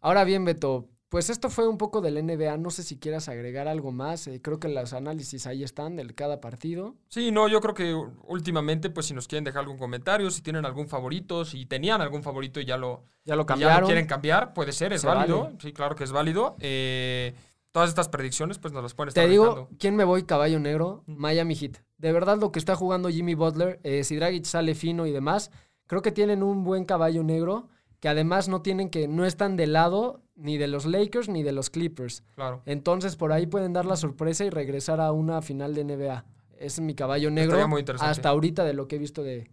[0.00, 3.68] ahora bien, Beto, pues esto fue un poco del NBA, no sé si quieras agregar
[3.68, 6.94] algo más, eh, creo que los análisis ahí están de cada partido.
[7.08, 7.94] Sí, no, yo creo que
[8.28, 12.22] últimamente, pues si nos quieren dejar algún comentario, si tienen algún favorito, si tenían algún
[12.22, 15.44] favorito y ya lo, Ya lo ya lo quieren cambiar, puede ser, es Se válido.
[15.44, 15.56] vale.
[15.58, 16.54] Sí, claro que es válido.
[16.60, 17.34] Eh,
[17.72, 19.70] todas estas predicciones, pues nos las pueden estar Te digo, dejando.
[19.78, 21.02] ¿quién me voy caballo negro?
[21.06, 21.16] Mm.
[21.16, 21.78] Miami Heat.
[21.96, 25.50] De verdad lo que está jugando Jimmy Butler, eh, si Dragic sale fino y demás,
[25.86, 29.72] creo que tienen un buen caballo negro que además no tienen que no están del
[29.72, 32.22] lado ni de los Lakers ni de los Clippers.
[32.34, 32.62] Claro.
[32.66, 36.24] Entonces por ahí pueden dar la sorpresa y regresar a una final de NBA.
[36.58, 39.50] Es mi caballo negro muy hasta ahorita de lo que he visto de,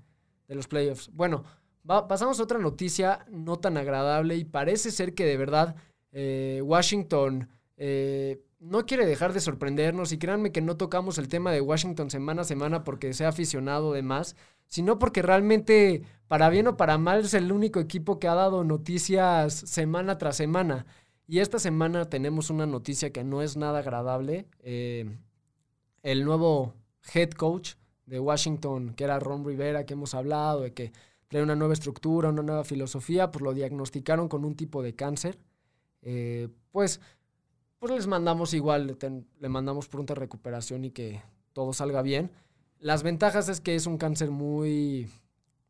[0.47, 1.09] de los playoffs.
[1.13, 1.43] Bueno,
[1.89, 5.75] va- pasamos a otra noticia no tan agradable y parece ser que de verdad
[6.11, 11.51] eh, Washington eh, no quiere dejar de sorprendernos y créanme que no tocamos el tema
[11.51, 14.35] de Washington semana a semana porque sea aficionado de más,
[14.67, 18.63] sino porque realmente, para bien o para mal, es el único equipo que ha dado
[18.63, 20.85] noticias semana tras semana.
[21.27, 24.47] Y esta semana tenemos una noticia que no es nada agradable.
[24.59, 25.17] Eh,
[26.01, 26.73] el nuevo
[27.13, 27.73] head coach
[28.05, 30.91] de Washington, que era Ron Rivera, que hemos hablado, de que
[31.27, 35.39] trae una nueva estructura, una nueva filosofía, pues lo diagnosticaron con un tipo de cáncer.
[36.01, 36.99] Eh, pues,
[37.79, 38.97] pues les mandamos igual,
[39.39, 41.21] le, mandamos pronta recuperación y que
[41.53, 42.31] todo salga bien.
[42.83, 45.09] Las ventajas es que es un cáncer muy,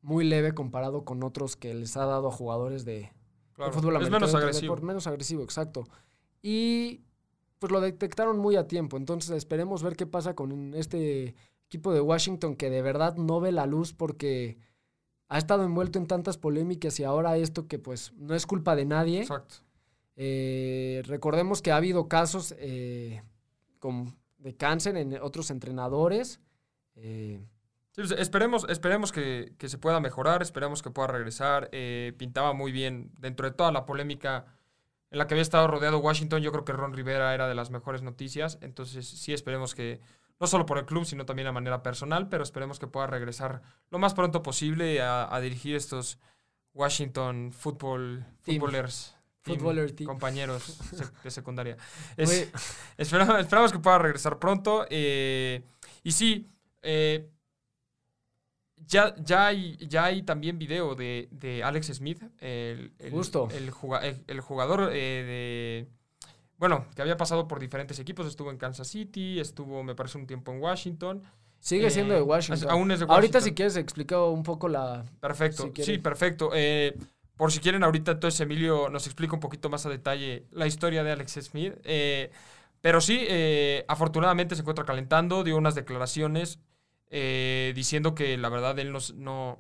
[0.02, 3.12] muy leve comparado con otros que les ha dado a jugadores de,
[3.54, 3.72] claro.
[3.72, 4.76] fútbol es americano, menos otro agresivo.
[4.78, 5.84] menos agresivo, exacto.
[6.42, 7.02] Y
[7.60, 8.98] pues lo detectaron muy a tiempo.
[8.98, 11.36] Entonces esperemos ver qué pasa con este
[11.68, 14.58] equipo de Washington que de verdad no ve la luz porque
[15.28, 18.86] ha estado envuelto en tantas polémicas y ahora esto que pues no es culpa de
[18.86, 19.22] nadie.
[19.22, 19.58] Exacto.
[20.16, 23.22] Eh, recordemos que ha habido casos eh,
[24.40, 26.40] de cáncer en otros entrenadores.
[26.96, 27.42] Eh,
[27.96, 31.70] pues, esperemos esperemos que, se pueda mejorar, esperemos que pueda regresar.
[32.18, 34.46] pintaba muy bien dentro de toda la polémica
[35.12, 36.42] en la que había estado rodeado Washington.
[36.42, 38.58] Yo creo que Ron Rivera era de las mejores noticias.
[38.62, 40.02] Entonces sí esperemos que,
[40.40, 43.62] no solo por el club, sino también a manera personal, pero esperemos que pueda regresar
[43.92, 46.20] lo más pronto posible a, dirigir estos
[46.74, 49.16] Washington Football, Footballers
[50.06, 50.80] compañeros
[51.24, 51.78] de secundaria.
[52.98, 54.86] esperamos, que pueda regresar pronto.
[54.90, 55.64] Eh,
[56.04, 56.50] y sí,
[56.84, 57.30] eh,
[58.88, 63.14] ya, ya, hay, ya hay también video de, Alex Smith, el, el,
[64.28, 65.88] el, jugador eh, de...
[66.58, 70.28] Bueno, que había pasado por diferentes equipos, estuvo en Kansas City, estuvo, me parece, un
[70.28, 71.24] tiempo en Washington.
[71.60, 72.70] Sigue siendo de Washington.
[72.70, 73.16] Aún es de Washington.
[73.16, 75.06] Ahorita si quieres explico un poco la...
[75.20, 76.52] Perfecto, sí, perfecto.
[76.54, 76.96] Eh,
[77.38, 81.04] por si quieren, ahorita entonces Emilio nos explica un poquito más a detalle la historia
[81.04, 81.74] de Alex Smith.
[81.84, 82.32] Eh,
[82.82, 86.60] pero sí, eh, afortunadamente se encuentra calentando, dio unas declaraciones
[87.16, 89.60] eh, diciendo que la verdad él no,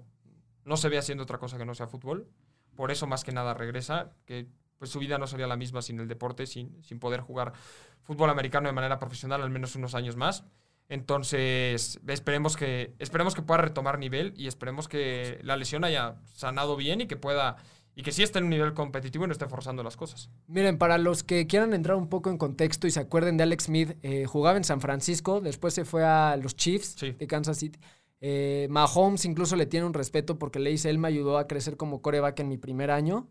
[0.65, 2.27] no, se ve haciendo otra cosa que no sea fútbol.
[2.75, 4.47] Por eso más que nada regresa, que
[4.79, 7.53] pues su vida no sería la misma sin el deporte, sin, sin poder jugar
[8.01, 10.45] fútbol americano de manera profesional al menos unos años más.
[10.89, 16.75] Entonces, esperemos que, esperemos que pueda retomar nivel y esperemos que la lesión haya sanado
[16.75, 17.57] bien y que pueda
[17.95, 20.29] y que sí esté en un nivel competitivo y no esté forzando las cosas.
[20.47, 23.65] Miren, para los que quieran entrar un poco en contexto y se acuerden de Alex
[23.65, 27.79] Smith, eh, jugaba en San Francisco, después se fue a los Chiefs de Kansas City.
[28.19, 31.77] Eh, Mahomes incluso le tiene un respeto porque le dice, él me ayudó a crecer
[31.77, 33.27] como coreback en mi primer año.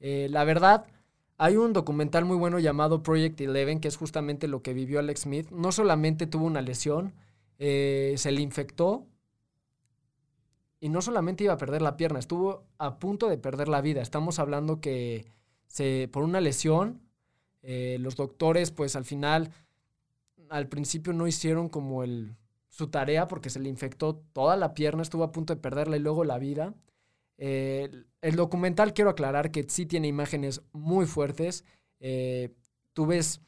[0.00, 0.86] Eh, la verdad,
[1.38, 5.20] hay un documental muy bueno llamado Project Eleven, que es justamente lo que vivió Alex
[5.22, 5.48] Smith.
[5.50, 7.14] No solamente tuvo una lesión,
[7.58, 9.06] se le infectó
[10.82, 14.02] y no solamente iba a perder la pierna, estuvo a punto de perder la vida.
[14.02, 15.26] Estamos hablando que
[15.68, 17.00] se, por una lesión,
[17.62, 19.52] eh, los doctores pues al final,
[20.50, 22.34] al principio no hicieron como el,
[22.68, 26.00] su tarea porque se le infectó toda la pierna, estuvo a punto de perderla y
[26.00, 26.74] luego la vida.
[27.38, 27.88] Eh,
[28.20, 31.64] el documental, quiero aclarar que sí tiene imágenes muy fuertes.
[32.00, 32.52] Eh,
[32.94, 33.42] tú ves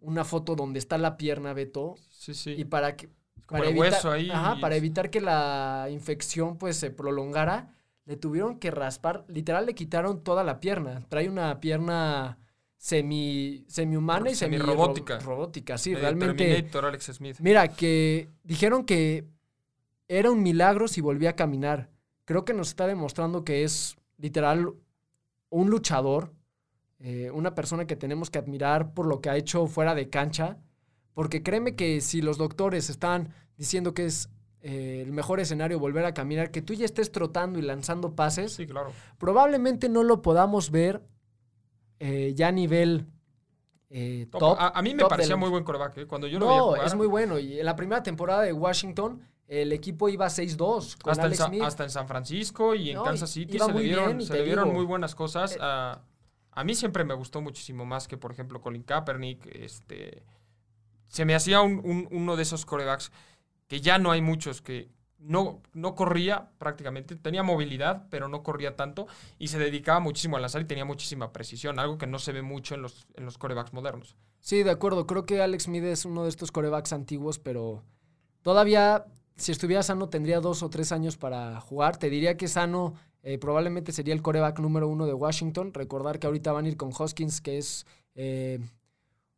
[0.00, 1.96] una foto donde está la pierna, Beto.
[2.08, 2.52] Sí, sí.
[2.56, 3.10] Y para que.
[3.46, 4.30] Para evitar, ahí.
[4.60, 7.74] para evitar que la infección pues se prolongara,
[8.10, 9.24] le tuvieron que raspar.
[9.28, 11.02] Literal, le quitaron toda la pierna.
[11.08, 12.38] Trae una pierna
[12.76, 15.18] semi, semi humana y semi robótica.
[15.20, 16.68] robótica, sí, realmente.
[16.74, 17.36] Alex Smith.
[17.40, 19.24] Mira, que dijeron que
[20.08, 21.88] era un milagro si volvía a caminar
[22.30, 24.72] creo que nos está demostrando que es literal
[25.48, 26.32] un luchador,
[27.00, 30.56] eh, una persona que tenemos que admirar por lo que ha hecho fuera de cancha,
[31.12, 34.28] porque créeme que si los doctores están diciendo que es
[34.62, 38.52] eh, el mejor escenario volver a caminar, que tú ya estés trotando y lanzando pases,
[38.52, 38.92] sí, claro.
[39.18, 41.02] probablemente no lo podamos ver
[41.98, 43.06] eh, ya a nivel
[44.30, 44.56] top.
[44.58, 46.06] A, mí me parecía muy buen coreback.
[46.06, 47.38] Cuando yo lo no, jugar, es muy bueno.
[47.38, 49.20] Y en la primera temporada de Washington
[49.50, 53.30] el equipo iba 6-2 con hasta, Alex en hasta en San Francisco y en Kansas
[53.30, 55.56] City se, le dieron, se le dieron, muy buenas cosas.
[55.56, 59.44] Eh, a, mí siempre me gustó muchísimo más que, por ejemplo, Colin Kaepernick.
[59.46, 60.22] Este,
[61.08, 63.10] se me hacía uno de esos corebacks
[63.70, 68.74] que ya no hay muchos que no, no corría prácticamente, tenía movilidad, pero no corría
[68.74, 69.06] tanto
[69.38, 72.42] y se dedicaba muchísimo a lanzar y tenía muchísima precisión, algo que no se ve
[72.42, 74.16] mucho en los, en los corebacks modernos.
[74.40, 75.06] Sí, de acuerdo.
[75.06, 77.84] Creo que Alex Smith es uno de estos corebacks antiguos, pero
[78.42, 79.06] todavía
[79.36, 81.96] si estuviera sano tendría dos o tres años para jugar.
[81.96, 85.72] Te diría que sano eh, probablemente sería el coreback número uno de Washington.
[85.74, 88.58] Recordar que ahorita van a ir con Hoskins, que es eh,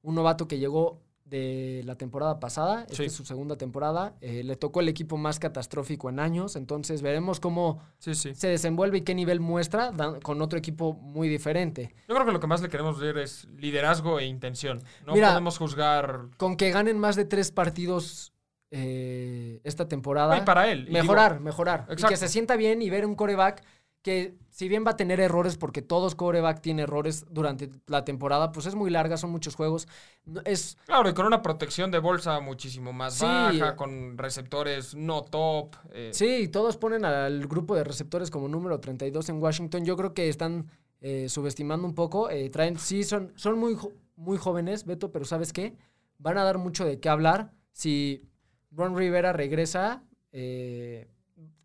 [0.01, 2.85] un novato que llegó de la temporada pasada.
[2.90, 4.14] Esta es su segunda temporada.
[4.21, 6.57] Eh, le tocó el equipo más catastrófico en años.
[6.57, 9.92] Entonces veremos cómo se desenvuelve y qué nivel muestra
[10.23, 11.95] con otro equipo muy diferente.
[12.07, 14.83] Yo creo que lo que más le queremos ver es liderazgo e intención.
[15.07, 16.29] No podemos juzgar.
[16.37, 18.35] Con que ganen más de tres partidos
[18.71, 20.37] eh, esta temporada.
[20.37, 20.87] Y para él.
[20.90, 21.87] Mejorar, mejorar.
[21.90, 23.64] Y que se sienta bien y ver un coreback
[24.02, 28.52] que si bien va a tener errores, porque todos coreback tiene errores durante la temporada,
[28.52, 29.88] pues es muy larga, son muchos juegos.
[30.44, 30.76] Es...
[30.84, 35.76] Claro, y con una protección de bolsa muchísimo más baja, con receptores no top.
[35.92, 36.10] Eh.
[36.12, 39.84] Sí, todos ponen al grupo de receptores como número 32 en Washington.
[39.84, 40.66] Yo creo que están
[41.00, 42.28] eh, subestimando un poco.
[42.50, 43.76] traen, sí, son, son muy,
[44.16, 45.76] muy jóvenes, Beto, pero ¿sabes qué?
[46.18, 47.52] Van a dar mucho de qué hablar.
[47.72, 48.28] Si
[48.70, 50.02] Ron Rivera regresa.
[50.32, 51.08] Eh,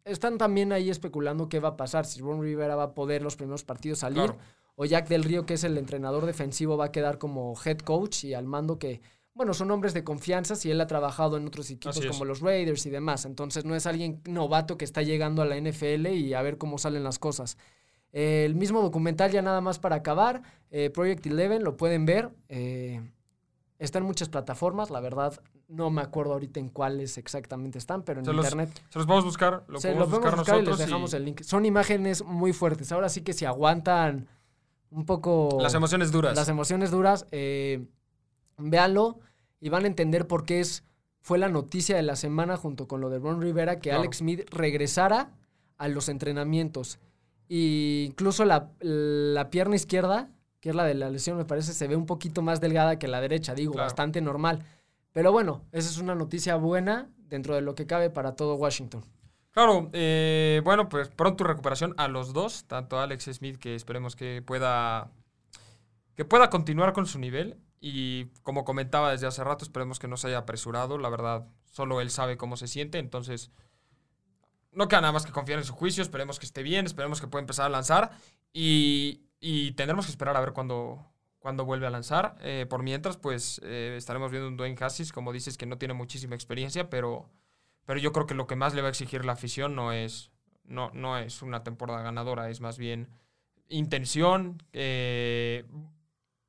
[0.08, 3.36] están también ahí especulando qué va a pasar, si Ron Rivera va a poder los
[3.36, 4.34] primeros partidos salir
[4.76, 8.26] o Jack del Río, que es el entrenador defensivo, va a quedar como head coach
[8.26, 9.02] y al mando que,
[9.34, 12.86] bueno, son hombres de confianza si él ha trabajado en otros equipos como los Raiders
[12.86, 13.26] y demás.
[13.26, 16.78] Entonces no es alguien novato que está llegando a la NFL y a ver cómo
[16.78, 17.58] salen las cosas.
[18.12, 22.30] el mismo documental ya nada más para acabar, eh, Project Eleven, lo pueden ver.
[22.48, 23.02] Eh,
[23.80, 28.22] está en muchas plataformas, la verdad no me acuerdo ahorita en cuáles exactamente están, pero
[28.22, 28.70] en internet.
[28.90, 31.42] Se los vamos a buscar, lo podemos buscar, nosotros y les dejamos el link.
[31.42, 32.92] Son imágenes muy fuertes.
[32.92, 34.28] Ahora sí que si aguantan
[34.90, 35.58] un poco...
[35.62, 36.36] Las emociones duras.
[36.36, 37.86] Las emociones duras, eh,
[38.58, 39.20] véanlo
[39.60, 40.84] y van a entender por qué es,
[41.20, 44.50] fue la noticia de la semana junto con lo de Ron Rivera que Alex Smith
[44.52, 45.32] regresara
[45.78, 47.00] a los entrenamientos.
[47.48, 48.70] Y incluso la,
[49.50, 52.62] pierna izquierda, que es la de la lesión, me parece, se ve un poquito más
[52.62, 54.64] delgada que la derecha, digo, bastante normal.
[55.12, 59.04] Pero bueno, esa es una noticia buena dentro de lo que cabe para todo Washington.
[59.52, 64.16] Claro, eh, bueno, pues pronto recuperación a los dos, tanto a Alex Smith, que esperemos
[64.16, 65.10] que pueda,
[66.16, 70.18] que pueda continuar con su nivel, y como comentaba desde hace rato, esperemos que no
[70.18, 73.52] se haya apresurado, la verdad, solo él sabe cómo se siente, entonces
[74.72, 77.28] no queda nada más que confiar en su juicio, esperemos que esté bien, esperemos que
[77.28, 78.12] pueda empezar a lanzar,
[78.54, 81.06] y, y tendremos que esperar a ver cuándo,
[81.40, 82.36] cuando vuelve a lanzar.
[82.42, 85.94] Eh, por mientras, pues eh, estaremos viendo un Dwayne Cassis, como dices, que no tiene
[85.94, 87.30] muchísima experiencia, pero,
[87.86, 90.32] pero yo creo que lo que más le va a exigir la afición no es,
[90.64, 93.10] no, no es una temporada ganadora, es más bien
[93.70, 95.66] intención, eh,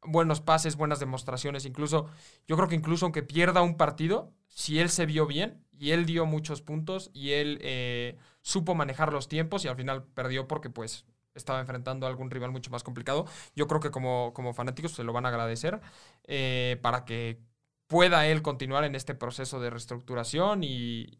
[0.03, 1.66] buenos pases, buenas demostraciones.
[1.66, 2.09] Incluso,
[2.46, 6.07] yo creo que incluso aunque pierda un partido, si él se vio bien y él
[6.07, 11.05] dio muchos puntos y él supo manejar los tiempos y al final perdió porque pues
[11.38, 13.27] estaba enfrentando a algún rival mucho más complicado.
[13.55, 15.81] Yo creo que como, como fanáticos se lo van a agradecer
[16.24, 17.40] eh, para que
[17.87, 21.18] pueda él continuar en este proceso de reestructuración y,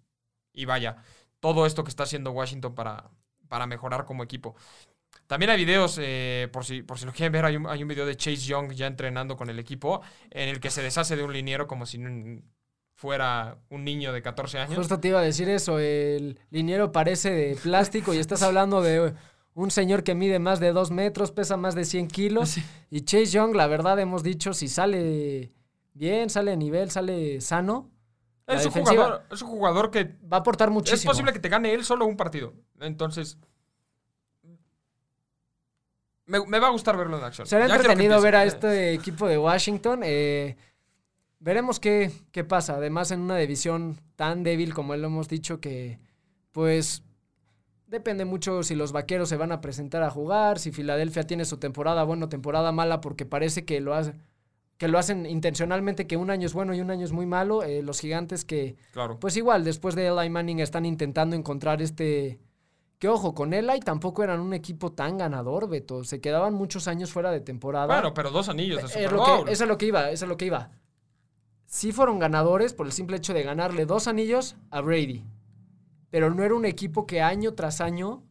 [0.67, 0.97] vaya,
[1.41, 3.11] todo esto que está haciendo Washington para,
[3.49, 4.55] para mejorar como equipo.
[5.27, 7.89] También hay videos, eh, por, si, por si lo quieren ver, hay un, hay un
[7.89, 11.23] video de Chase Young ya entrenando con el equipo, en el que se deshace de
[11.23, 11.99] un liniero como si
[12.95, 14.77] fuera un niño de 14 años.
[14.77, 19.15] Justo te iba a decir eso, el liniero parece de plástico y estás hablando de
[19.59, 22.59] un señor que mide más de dos metros, pesa más de 100 kilos.
[22.91, 25.53] Y Chase Young, la verdad, hemos dicho, si sale
[25.95, 27.91] bien, sale a nivel, sale sano.
[28.47, 31.11] Es un, jugador, es un jugador que va a aportar muchísimo.
[31.11, 32.55] Es posible que te gane él solo un partido.
[32.79, 33.37] Entonces,
[36.25, 37.49] me, va a gustar verlo en acción.
[37.49, 40.03] Será entretenido ver a este equipo de Washington.
[40.05, 40.57] Eh,
[41.41, 42.77] veremos qué, qué pasa.
[42.77, 45.99] Además, en una división tan débil como él lo hemos dicho, que
[46.53, 47.03] pues
[47.89, 51.57] Depende mucho si los vaqueros se van a presentar a jugar, si Filadelfia tiene su
[51.57, 54.13] temporada buena o temporada mala, porque parece que lo, hace,
[54.77, 57.63] que lo hacen intencionalmente, que un año es bueno y un año es muy malo.
[57.63, 59.19] Eh, los gigantes que, claro.
[59.19, 62.39] pues igual, después de Eli Manning están intentando encontrar este...
[62.99, 66.05] Que ojo, con Eli tampoco eran un equipo tan ganador, Beto.
[66.05, 67.87] Se quedaban muchos años fuera de temporada.
[67.87, 69.49] Bueno, pero dos anillos de Super Bowl.
[69.49, 70.73] eso es lo que iba, eso es lo que iba.
[71.65, 75.25] Sí fueron ganadores por el simple hecho de ganarle dos anillos a Brady
[76.11, 78.23] pero no era un equipo que año tras año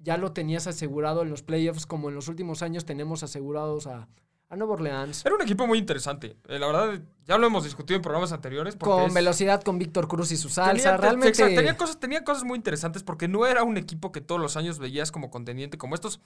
[0.00, 4.06] ya lo tenías asegurado en los playoffs, como en los últimos años tenemos asegurados a,
[4.50, 5.24] a Nueva Orleans.
[5.24, 6.36] Era un equipo muy interesante.
[6.46, 8.76] Eh, la verdad, ya lo hemos discutido en programas anteriores.
[8.76, 10.96] Con velocidad, con Víctor Cruz y su salsa.
[10.98, 11.32] Realmente.
[11.32, 14.78] tenía, cosas, tenía cosas muy interesantes porque no era un equipo que todos los años
[14.78, 16.20] veías como contendiente como estos.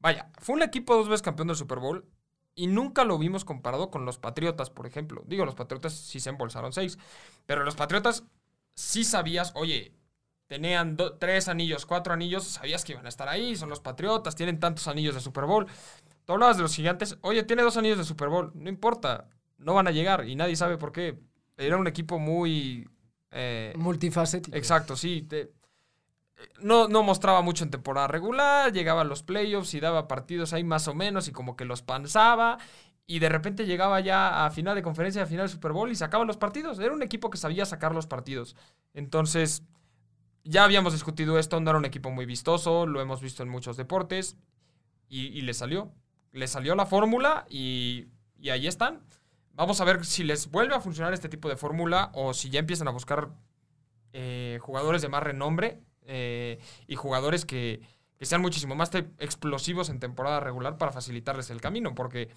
[0.00, 2.06] Vaya, fue un equipo dos veces campeón del Super Bowl
[2.54, 5.22] y nunca lo vimos comparado con los Patriotas, por ejemplo.
[5.26, 6.98] Digo, los Patriotas sí se embolsaron seis,
[7.46, 8.24] pero los Patriotas
[8.74, 9.92] sí sabías, oye,
[10.48, 14.58] tenían tres anillos, cuatro anillos, sabías que iban a estar ahí, son los Patriotas, tienen
[14.58, 15.66] tantos anillos de Super Bowl.
[16.24, 19.74] Tú hablabas de los gigantes, oye, tiene dos anillos de Super Bowl, no importa, no
[19.74, 21.18] van a llegar y nadie sabe por qué.
[21.56, 22.88] Era un equipo muy...
[23.30, 24.56] Eh, Multifacético.
[24.56, 25.28] Exacto, sí.
[26.60, 30.64] no, no mostraba mucho en temporada regular, llegaba a los playoffs y daba partidos ahí
[30.64, 32.58] más o menos y como que los panzaba
[33.06, 35.94] y de repente llegaba ya a final de conferencia, a final de Super Bowl y
[35.94, 36.78] sacaba los partidos.
[36.78, 38.54] Era un equipo que sabía sacar los partidos.
[38.92, 39.62] Entonces,
[40.44, 43.76] ya habíamos discutido esto, no era un equipo muy vistoso, lo hemos visto en muchos
[43.76, 44.36] deportes
[45.08, 45.92] y, le salió.
[46.32, 48.06] Le salió la fórmula y,
[48.50, 49.00] ahí están.
[49.52, 52.60] Vamos a ver si les vuelve a funcionar este tipo de fórmula o si ya
[52.60, 53.30] empiezan a buscar
[54.12, 57.80] eh, jugadores de más renombre eh, y jugadores que,
[58.16, 62.30] que, sean muchísimo más explosivos en temporada regular para facilitarles el camino, porque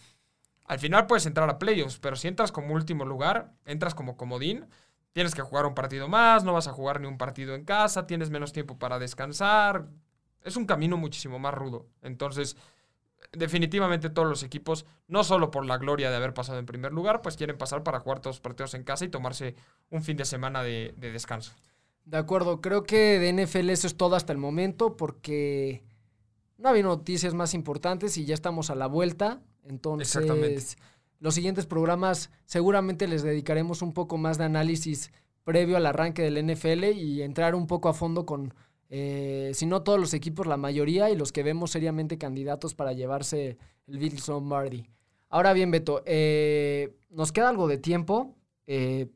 [0.66, 4.66] al final puedes entrar a playoffs, pero si entras como último lugar, entras como comodín,
[5.14, 8.08] tienes que jugar un partido más, no vas a jugar ni un partido en casa,
[8.08, 9.88] tienes menos tiempo para descansar.
[10.44, 11.88] Es un camino muchísimo más rudo.
[12.02, 12.56] Entonces,
[13.32, 17.22] definitivamente todos los equipos, no solo por la gloria de haber pasado en primer lugar,
[17.22, 19.56] pues quieren pasar para jugar todos los partidos en casa y tomarse
[19.90, 21.54] un fin de semana de, descanso.
[22.06, 25.84] De acuerdo, creo que de NFL eso es todo hasta el momento porque
[26.58, 29.42] no ha habido noticias más importantes y ya estamos a la vuelta.
[29.68, 30.78] Entonces,
[31.22, 35.12] los siguientes programas seguramente les dedicaremos un poco más de análisis
[35.44, 38.56] previo al arranque del NFL y entrar un poco a fondo con,
[38.90, 42.94] eh, si no todos los equipos, la mayoría y los que vemos seriamente candidatos para
[42.94, 43.58] llevarse
[43.88, 44.88] el Bill Lombardi.
[45.30, 48.36] Ahora bien, Beto, eh, nos queda algo de tiempo.
[48.66, 49.08] Eh,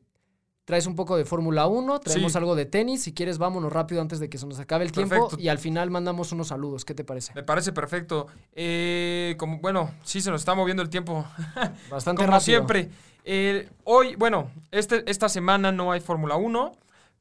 [0.66, 3.04] traes un poco de Fórmula 1, traemos algo de tenis.
[3.04, 5.30] Si quieres, vámonos rápido antes de que se nos acabe el tiempo.
[5.38, 6.84] Y al final mandamos unos saludos.
[6.84, 7.32] ¿Qué te parece?
[7.34, 8.26] Me parece perfecto.
[8.52, 11.24] Eh, como, bueno, sí, se nos está moviendo el tiempo.
[11.90, 12.90] Bastante como siempre.
[13.24, 16.72] Eh, hoy, bueno, este, esta semana no hay Fórmula 1,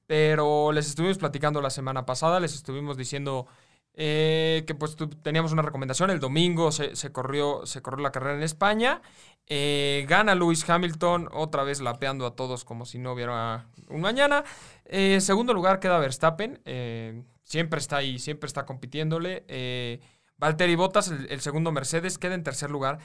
[0.07, 3.45] pero les estuvimos platicando la semana pasada, les estuvimos diciendo
[3.97, 6.09] eh, que pues teníamos una recomendación.
[6.09, 9.01] El domingo se, corrió, se corrió la carrera en España.
[9.47, 14.43] Eh, gana Lewis Hamilton, otra vez lapeando a todos como si no hubiera un mañana.
[14.85, 16.61] Eh, segundo lugar queda Verstappen.
[17.43, 19.99] siempre está ahí, siempre está compitiéndole.
[20.37, 22.99] Valtteri Bottas, el, segundo Mercedes, queda en tercer lugar.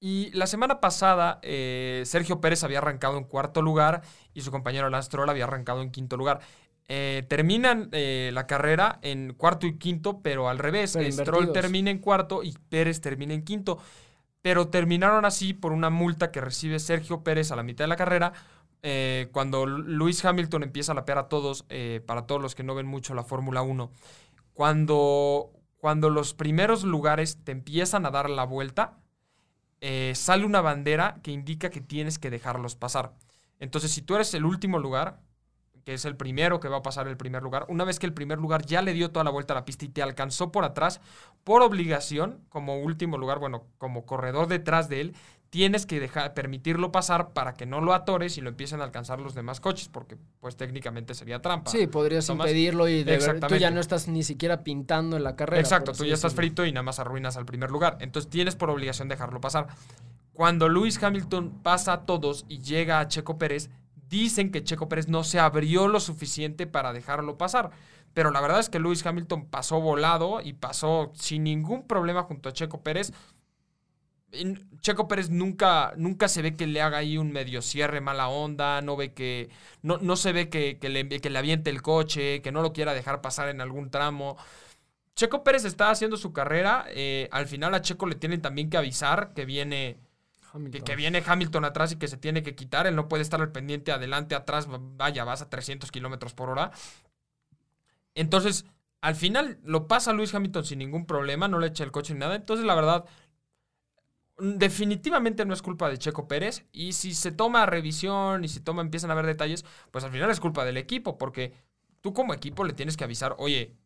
[0.00, 4.02] Y la semana pasada, Sergio Pérez había arrancado en cuarto lugar
[4.34, 6.40] y su compañero Lance Stroll había arrancado en quinto lugar.
[6.86, 10.98] Eh, terminan eh, la carrera en cuarto y quinto, pero al revés.
[11.10, 13.78] Stroll termina en cuarto y Pérez termina en quinto.
[14.44, 17.96] Pero terminaron así por una multa que recibe Sergio Pérez a la mitad de la
[17.96, 18.34] carrera.
[18.82, 21.64] Eh, cuando Luis Hamilton empieza a lapear a todos,
[22.04, 23.90] para todos los que no ven mucho la Fórmula 1,
[24.52, 28.98] cuando, cuando los primeros lugares te empiezan a dar la vuelta,
[30.12, 33.14] sale una bandera que indica que tienes que dejarlos pasar.
[33.60, 35.22] Entonces, si tú eres el último lugar,
[35.84, 38.12] que es el primero que va a pasar el primer lugar, una vez que el
[38.12, 40.64] primer lugar ya le dio toda la vuelta a la pista y te alcanzó por
[40.64, 41.00] atrás,
[41.44, 45.16] por obligación, como último lugar, bueno, como corredor detrás de él,
[45.54, 49.20] tienes que dejar, permitirlo pasar para que no lo atores y lo empiecen a alcanzar
[49.20, 51.70] los demás coches, porque pues técnicamente sería trampa.
[51.70, 53.18] Sí, podrías impedirlo y de
[53.48, 55.60] tú ya no estás ni siquiera pintando en la carrera.
[55.60, 57.98] Exacto, tú ya estás frito y nada más arruinas al primer lugar.
[58.00, 59.68] Entonces tienes por obligación dejarlo pasar.
[60.32, 63.70] Cuando Lewis Hamilton pasa a todos y llega a Checo Pérez,
[64.08, 67.70] dicen que Checo Pérez no se abrió lo suficiente para dejarlo pasar.
[68.14, 72.48] Pero la verdad es que Lewis Hamilton pasó volado y pasó sin ningún problema junto
[72.48, 73.12] a Checo Pérez.
[74.80, 78.80] Checo Pérez nunca, nunca se ve que le haga ahí un medio cierre mala onda,
[78.82, 79.48] no ve que.
[79.82, 82.94] No, no se ve que, le, que le aviente el coche, que no lo quiera
[82.94, 84.36] dejar pasar en algún tramo.
[85.16, 86.86] Checo Pérez está haciendo su carrera.
[86.88, 89.98] Eh, al final a Checo le tienen también que avisar que viene
[90.84, 92.86] que, viene Hamilton atrás y que se tiene que quitar.
[92.86, 94.66] Él no puede estar al pendiente, adelante, atrás.
[94.68, 96.70] Vaya, vas a 300 kilómetros por hora.
[98.14, 98.66] Entonces,
[99.00, 102.20] al final lo pasa Luis Hamilton sin ningún problema, no le echa el coche ni
[102.20, 102.36] nada.
[102.36, 103.04] Entonces, la verdad,
[104.38, 106.66] definitivamente no es culpa de Checo Pérez.
[106.72, 110.30] Y si se toma revisión y si toma, empiezan a ver detalles, pues al final
[110.30, 111.52] es culpa del equipo, porque
[112.00, 113.76] tú como equipo le tienes que avisar, oye,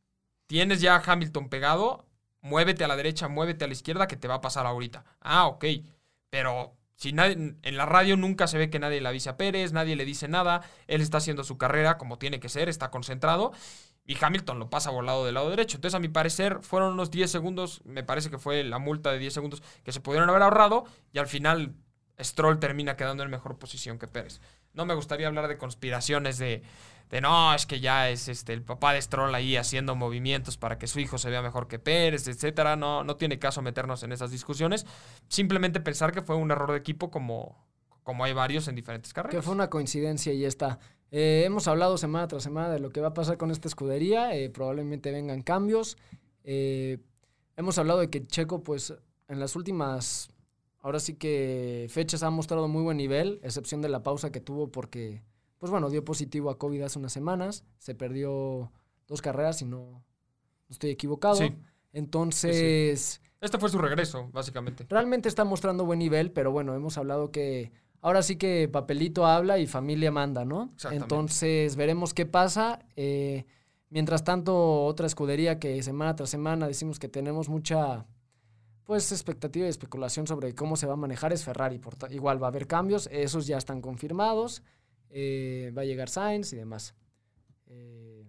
[0.47, 2.07] tienes ya a Hamilton pegado,
[2.41, 5.05] muévete a la derecha, muévete a la izquierda, que te va a pasar ahorita.
[5.21, 5.65] Ah, ok.
[6.31, 9.73] Pero si nadie, en la radio nunca se ve que nadie le avisa a Pérez,
[9.73, 13.53] nadie le dice nada, él está haciendo su carrera como tiene que ser, está concentrado
[14.09, 15.77] y Hamilton lo pasa volado del lado derecho.
[15.77, 19.19] Entonces, a mi parecer, fueron unos 10 segundos, me parece que fue la multa de
[19.19, 21.75] 10 segundos que se pudieron haber ahorrado y al final
[22.19, 24.41] Stroll termina quedando en mejor posición que Pérez.
[24.73, 26.63] No me gustaría hablar de conspiraciones de
[27.11, 30.79] de no, es que ya es este el papá de Stroll ahí haciendo movimientos para
[30.79, 32.77] que su hijo se vea mejor que Pérez, etcétera.
[32.77, 34.85] No, no tiene caso meternos en esas discusiones.
[35.29, 37.67] Simplemente pensar que fue un error de equipo como,
[38.03, 39.35] como hay varios en diferentes carreras.
[39.35, 40.79] Que fue una coincidencia y ya está.
[41.11, 44.37] Eh, hemos hablado semana tras semana de lo que va a pasar con esta escudería.
[44.37, 45.97] Eh, probablemente vengan cambios.
[46.45, 46.99] Eh,
[47.57, 48.93] hemos hablado de que Checo, pues,
[49.29, 50.29] en las últimas,
[50.81, 54.71] ahora sí que fechas ha mostrado muy buen nivel, excepción de la pausa que tuvo
[54.71, 55.23] porque
[55.59, 58.73] pues bueno, dio positivo a COVID hace unas semanas, se perdió
[59.07, 60.05] dos carreras, si no,
[60.69, 61.37] estoy equivocado.
[61.37, 61.55] Sí.
[61.93, 63.21] Entonces...
[63.41, 64.87] Este fue su regreso, básicamente.
[64.89, 69.59] Realmente está mostrando buen nivel, pero bueno, hemos hablado que ahora sí que papelito habla
[69.59, 70.73] y familia manda, ¿no?
[70.91, 72.81] Entonces veremos qué pasa.
[72.97, 73.47] Eh,
[73.91, 78.07] mientras tanto, otra escudería que semana tras semana decimos que tenemos mucha
[78.85, 81.81] pues expectativa y especulación sobre cómo se va a manejar es Ferrari.
[82.11, 84.63] igual va a haber cambios, esos ya están confirmados.
[85.11, 86.95] Eh, va a llegar Sainz y demás.
[87.67, 88.27] Eh,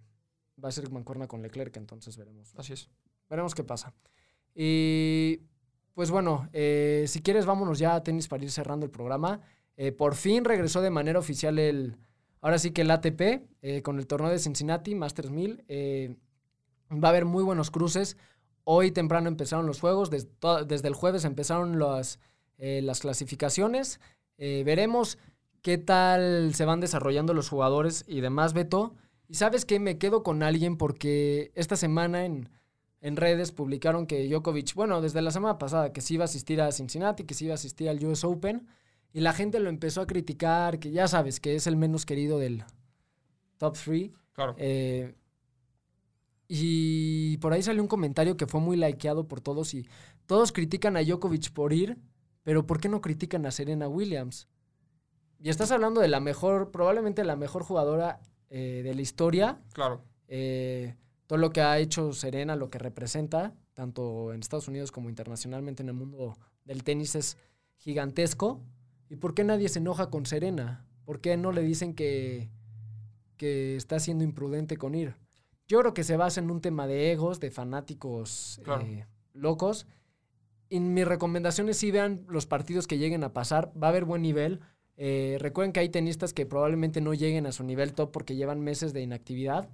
[0.64, 2.54] va a ser mancuerna con Leclerc, entonces veremos.
[2.58, 2.90] Así es.
[3.30, 3.94] Veremos qué pasa.
[4.56, 5.42] Y
[5.94, 9.42] pues bueno, eh, si quieres, vámonos ya a tenis para ir cerrando el programa.
[9.98, 11.96] por fin regresó de manera oficial el,
[12.42, 16.18] ahora sí que el ATP, con el torneo de Cincinnati, Masters 1000.
[16.92, 18.18] va a haber muy buenos cruces.
[18.66, 20.30] Hoy temprano empezaron los juegos, desde,
[20.68, 22.20] desde el jueves empezaron las,
[22.58, 24.00] las clasificaciones.
[24.38, 25.18] veremos
[25.62, 28.96] qué tal se van desarrollando los jugadores y demás, Beto.
[29.28, 32.50] Y sabes que me quedo con alguien porque esta semana en
[33.02, 36.62] en redes publicaron que Djokovic, bueno, desde la semana pasada, que sí iba a asistir
[36.62, 38.68] a Cincinnati, que sí iba a asistir al US Open,
[39.14, 42.40] y la gente lo empezó a criticar, que ya sabes, que es el menos querido
[42.40, 42.64] del
[43.58, 44.12] top 3.
[44.34, 44.56] Claro.
[44.58, 45.16] Eh,
[46.48, 49.88] y por ahí salió un comentario que fue muy likeado por todos y
[50.26, 51.98] todos critican a Djokovic por ir,
[52.44, 54.48] pero ¿por qué no critican a Serena Williams?
[55.42, 58.20] Y estás hablando de la mejor, probablemente la mejor jugadora
[58.50, 59.62] eh, de la historia.
[59.74, 60.04] Claro.
[60.28, 60.96] Eh,
[61.28, 65.84] todo lo que ha hecho Serena, lo que representa, tanto en Estados Unidos como internacionalmente
[65.84, 67.38] en el mundo del tenis, es
[67.78, 68.62] gigantesco.
[69.10, 70.86] ¿Y por qué nadie se enoja con Serena?
[71.06, 72.50] ¿Por qué no le dicen que,
[73.38, 75.16] que está siendo imprudente con ir?
[75.68, 78.82] Yo creo que se basa en un tema de egos, de fanáticos Claro.
[78.86, 79.88] eh, locos.
[80.68, 83.72] Y mi recomendación es si vean los partidos que lleguen a pasar.
[83.82, 84.60] Va a haber buen nivel.
[85.02, 88.60] Eh, recuerden que hay tenistas que probablemente no lleguen a su nivel top porque llevan
[88.60, 89.70] meses de inactividad.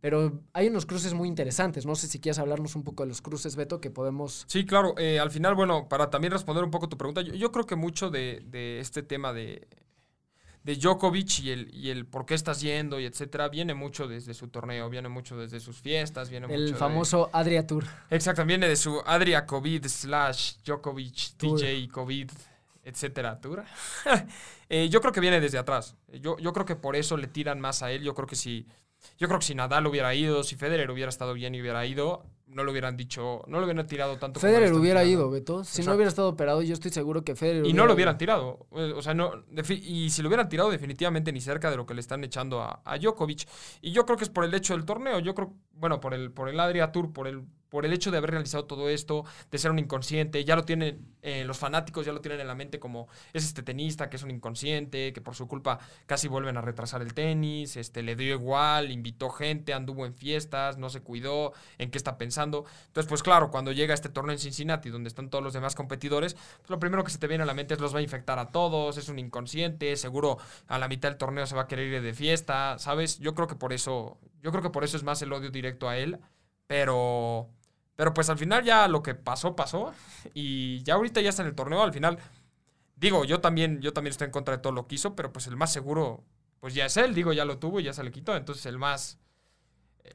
[0.00, 1.86] Pero hay unos cruces muy interesantes.
[1.86, 4.44] No sé si quieres hablarnos un poco de los cruces, Beto, que podemos...
[4.48, 4.94] Sí, claro.
[4.98, 7.76] eh, al final, bueno, para también responder un poco tu pregunta, yo, yo creo que
[7.76, 9.68] mucho de, de este tema de,
[10.64, 14.34] de Djokovic y el, y el por qué estás yendo y etcétera, viene mucho desde
[14.34, 17.84] su torneo, viene mucho desde sus fiestas, viene mucho El de- famoso Adria Tour.
[18.10, 21.60] Exacto, viene de su Adria COVID slash Djokovic Tour.
[21.60, 22.30] DJ COVID,
[22.82, 23.40] etcétera.
[24.74, 25.96] Eh, yo creo que viene desde atrás.
[26.08, 28.02] Yo, yo creo que por eso le tiran más a él.
[28.02, 28.66] Yo creo que si,
[29.18, 32.24] yo creo que si Nadal hubiera ido, si Federer hubiera estado bien y hubiera ido,
[32.46, 34.40] no lo hubieran dicho, no lo hubieran tirado tanto.
[34.40, 35.24] Federer le hubiera tirando.
[35.24, 35.64] ido, Beto.
[35.64, 38.18] Si no hubiera estado operado, yo estoy seguro que Federer Y no lo hubiera hubieran
[38.18, 38.66] tirado.
[38.72, 39.44] Eh, O sea, no.
[39.68, 42.80] Y si lo hubieran tirado, definitivamente ni cerca de lo que le están echando a,
[42.84, 43.46] a Djokovic.
[43.82, 45.18] Y yo creo que es por el hecho del torneo.
[45.18, 47.42] Yo creo, bueno, por el, por el Adria Tour, por el,
[47.72, 50.44] por el hecho de haber realizado todo esto, de ser un inconsciente.
[50.44, 53.62] Ya lo tienen, eh, los fanáticos ya lo tienen en la mente como es este
[53.62, 57.78] tenista que es un inconsciente, que por su culpa casi vuelven a retrasar el tenis,
[57.78, 62.18] este, le dio igual, invitó gente, anduvo en fiestas, no se cuidó, en qué está
[62.18, 62.66] pensando.
[62.88, 66.34] Entonces, pues claro, cuando llega este torneo en Cincinnati, donde están todos los demás competidores,
[66.34, 68.38] pues lo primero que se te viene a la mente es los va a infectar
[68.38, 70.36] a todos, es un inconsciente, seguro
[70.68, 73.18] a la mitad del torneo se va a querer ir de fiesta, ¿sabes?
[73.18, 75.88] Yo creo que por eso, yo creo que por eso es más el odio directo
[75.88, 76.18] a él,
[76.66, 77.48] pero
[78.02, 79.92] pero pues al final ya lo que pasó pasó
[80.34, 82.18] y ya ahorita ya está en el torneo, al final
[82.96, 85.46] digo, yo también yo también estoy en contra de todo lo que hizo, pero pues
[85.46, 86.24] el más seguro
[86.58, 88.76] pues ya es él, digo, ya lo tuvo y ya se le quitó, entonces el
[88.76, 89.20] más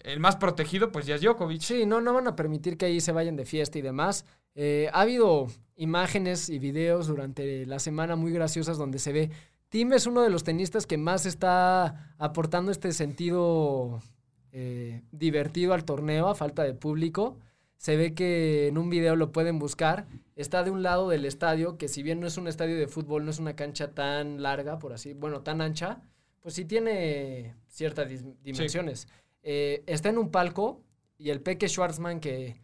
[0.02, 1.62] el más protegido pues ya es Djokovic.
[1.62, 4.26] Sí, no, no van a permitir que ahí se vayan de fiesta y demás.
[4.54, 9.32] Eh, ha habido imágenes y videos durante la semana muy graciosas donde se ve.
[9.70, 14.02] Tim es uno de los tenistas que más está aportando este sentido
[14.52, 17.38] eh, divertido al torneo a falta de público.
[17.78, 20.08] Se ve que en un video lo pueden buscar.
[20.36, 23.26] Está de un lado del estadio, que si bien no es un estadio de fútbol,
[23.26, 26.02] no es una cancha tan larga, por así, bueno, tan ancha,
[26.42, 28.10] pues sí tiene ciertas
[28.44, 29.08] dimensiones.
[29.44, 30.84] Eh, está en un palco
[31.18, 32.62] y el Peque Schwarzman, que,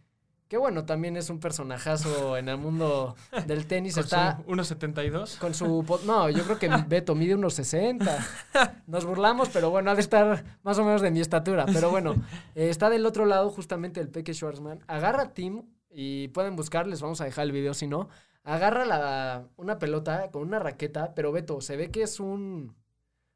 [0.53, 3.15] que bueno, también es un personajazo en el mundo
[3.47, 5.39] del tenis, Con está su 1.72.
[5.39, 5.83] con su...
[6.05, 8.83] No, yo creo que Beto mide unos 60.
[8.85, 11.65] Nos burlamos, pero bueno, ha de estar más o menos de mi estatura.
[11.65, 12.13] Pero bueno,
[12.53, 14.81] eh, está del otro lado justamente el Peque Schwarzman.
[14.85, 18.09] Agarra a Tim y pueden buscar, les vamos a dejar el video si no.
[18.43, 22.75] Agarra la, una pelota con una raqueta, pero Beto, se ve que es un,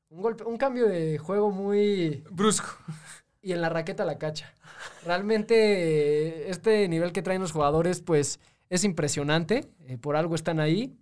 [0.10, 2.68] un golpe, un cambio de juego muy Brusco.
[3.48, 4.54] Y en la raqueta la cacha.
[5.06, 10.60] Realmente eh, este nivel que traen los jugadores pues es impresionante, eh, por algo están
[10.60, 10.98] ahí.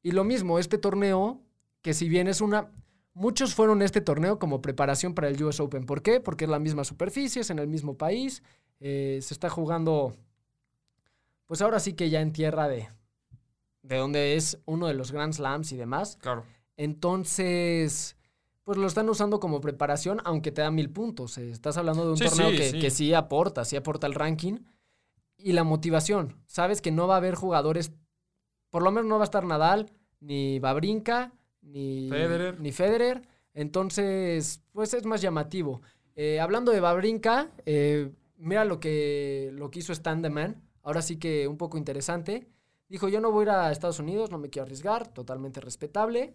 [0.00, 1.42] Y lo mismo, este torneo,
[1.82, 2.70] que si bien es una...
[3.14, 5.86] Muchos fueron a este torneo como preparación para el US Open.
[5.86, 6.20] ¿Por qué?
[6.20, 8.44] Porque es la misma superficie, es en el mismo país,
[8.78, 10.14] eh, se está jugando,
[11.46, 12.90] pues ahora sí que ya en tierra de,
[13.82, 16.16] de donde es uno de los Grand Slams y demás.
[16.20, 16.44] Claro.
[16.76, 18.16] Entonces,
[18.68, 21.38] pues lo están usando como preparación, aunque te da mil puntos.
[21.38, 22.78] Eh, Estás hablando de un Sí, torneo sí, que, sí.
[22.78, 24.58] que sí aporta, sí aporta el ranking.
[25.38, 26.36] Y la motivación.
[26.46, 27.92] Sabes que no va a haber jugadores,
[28.68, 29.90] por lo menos no va a estar Nadal,
[30.20, 32.60] ni Babrinka, ni Federer.
[32.60, 33.22] Ni Federer.
[33.54, 35.80] Entonces, pues es más llamativo.
[36.14, 40.62] Eh, hablando de Babrinka, eh, mira lo que, lo que hizo Stan the Man.
[40.82, 42.46] Ahora sí que un poco interesante.
[42.90, 46.34] Dijo, yo no voy a ir a Estados Unidos, no me quiero arriesgar, totalmente respetable.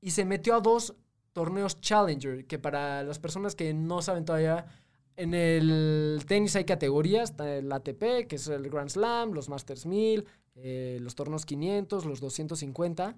[0.00, 0.94] Y se metió a dos
[1.32, 4.66] torneos Challenger, que para las personas que no saben todavía,
[5.16, 10.24] en el tenis hay categorías, el ATP, que es el Grand Slam, los Masters 1000,
[10.56, 13.16] eh, los torneos 500, los 250.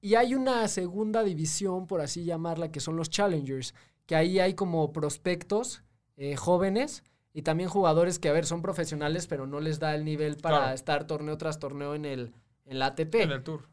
[0.00, 3.74] Y hay una segunda división, por así llamarla, que son los Challengers,
[4.06, 5.82] que ahí hay como prospectos
[6.16, 10.04] eh, jóvenes y también jugadores que, a ver, son profesionales, pero no les da el
[10.04, 10.74] nivel para Claro.
[10.74, 12.32] estar torneo tras torneo en el,
[12.66, 13.14] en la ATP.
[13.22, 13.66] En el tour.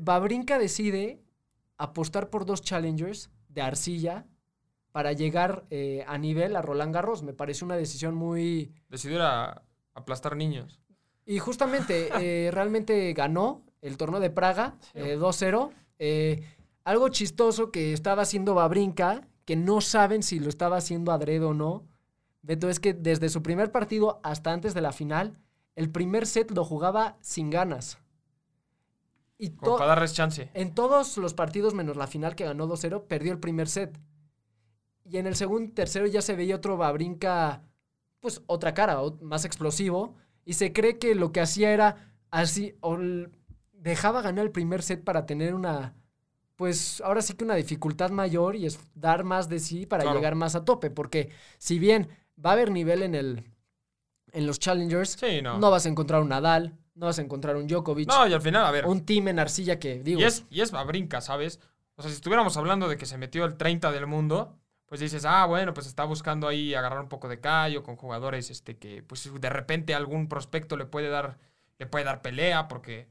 [0.00, 1.20] Babrinka decide
[1.82, 4.26] apostar por dos challengers de arcilla
[4.92, 7.22] para llegar eh, a nivel a Roland Garros.
[7.22, 8.72] Me parece una decisión muy...
[8.88, 9.62] Decidió ir a
[9.94, 10.80] aplastar niños.
[11.24, 15.70] Y justamente eh, realmente ganó el torneo de Praga eh, 2-0.
[15.98, 16.44] Eh,
[16.84, 21.54] algo chistoso que estaba haciendo Babrinka, que no saben si lo estaba haciendo adrede o
[21.54, 21.84] no.
[22.42, 25.38] Beto, es que desde su primer partido hasta antes de la final,
[25.76, 27.98] el primer set lo jugaba sin ganas.
[29.44, 30.50] Y Como to- para darles chance.
[30.54, 33.98] en todos los partidos, menos la final que ganó 2-0, perdió el primer set.
[35.04, 37.62] Y en el segundo, tercero ya se veía otro Babrinka,
[38.20, 40.14] pues otra cara, más explosivo.
[40.44, 42.96] Y se cree que lo que hacía era así, o
[43.72, 45.94] dejaba ganar el primer set para tener una,
[46.54, 50.16] pues ahora sí que una dificultad mayor y es dar más de sí para Claro.
[50.18, 50.88] llegar más a tope.
[50.90, 53.50] Porque si bien va a haber nivel en, el,
[54.30, 55.58] en los challengers, Sí, no.
[55.58, 55.70] no.
[55.72, 58.66] vas a encontrar un Nadal, no vas a encontrar un Djokovic, No, y al final,
[58.66, 58.86] a ver.
[58.86, 60.20] un team en arcilla que digo...
[60.20, 61.60] Y es, y es brinca, ¿sabes?
[61.96, 65.24] O sea, si estuviéramos hablando de que se metió el 30 del mundo, pues dices,
[65.24, 69.02] ah, bueno, pues está buscando ahí agarrar un poco de callo con jugadores este que,
[69.02, 71.38] pues de repente algún prospecto le puede dar,
[71.78, 73.08] le puede dar pelea, porque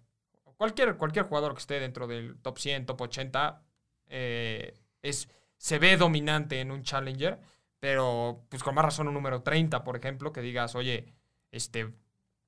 [0.57, 3.63] cualquier, cualquier jugador que esté dentro del top 100, top 80,
[4.09, 5.27] eh, es,
[5.57, 7.39] se ve dominante en un challenger,
[7.79, 11.11] pero pues con más razón un número 30, por ejemplo, que digas, oye,
[11.49, 11.91] este,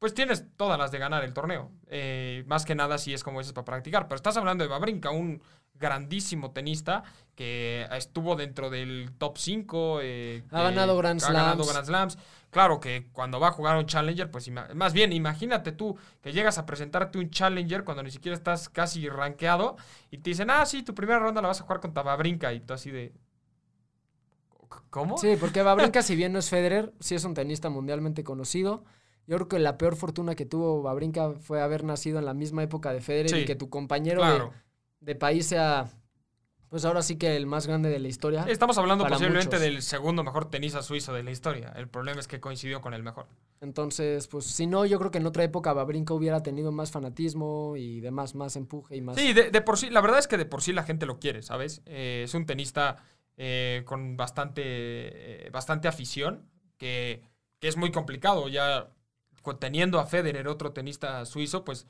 [0.04, 1.72] pues tienes todas las de ganar el torneo.
[1.88, 4.10] Eh, más que nada si es como dices para practicar.
[4.10, 5.41] Pero estás hablando de Babrinka, un
[5.76, 7.04] grandísimo tenista
[7.36, 9.99] que estuvo dentro del top 5.
[10.01, 11.72] eh, Ha ganado Grand ha ganado Slams.
[11.72, 12.18] Grand Slams.
[12.51, 16.58] Claro que cuando va a jugar un Challenger, pues más bien imagínate tú que llegas
[16.58, 19.78] a presentarte un Challenger cuando ni siquiera estás casi rankeado
[20.12, 22.60] y te dicen, ah, sí, tu primera ronda la vas a jugar contra Babrinka y
[22.60, 23.14] tú así de...
[24.89, 25.18] ¿Cómo?
[25.18, 28.84] Sí, porque Babrinka, si bien no es Federer, sí es un tenista mundialmente conocido.
[29.28, 32.64] Yo creo que la peor fortuna que tuvo Babrinka fue haber nacido en la misma
[32.64, 34.54] época de Federer Sí, y que tu compañero de- claro.
[35.00, 35.86] de, país sea,
[36.70, 38.46] pues ahora sí que el más grande de la historia.
[38.50, 39.62] Estamos hablando posiblemente muchos.
[39.62, 41.72] del segundo mejor tenista suizo de la historia.
[41.76, 43.28] El problema es que coincidió con el mejor.
[43.62, 47.76] Entonces, pues si no, yo creo que en otra época Babrinka hubiera tenido más fanatismo
[47.78, 49.16] y demás, más empuje y más...
[49.16, 51.18] Sí, de, de por sí, la verdad es que de por sí la gente lo
[51.20, 51.82] quiere, ¿sabes?
[51.86, 52.98] Eh, es un tenista
[53.38, 57.22] eh, con bastante, eh, bastante afición, que,
[57.60, 58.50] que es muy complicado.
[58.50, 58.90] Ya
[59.60, 61.88] teniendo a Federer, otro tenista suizo, pues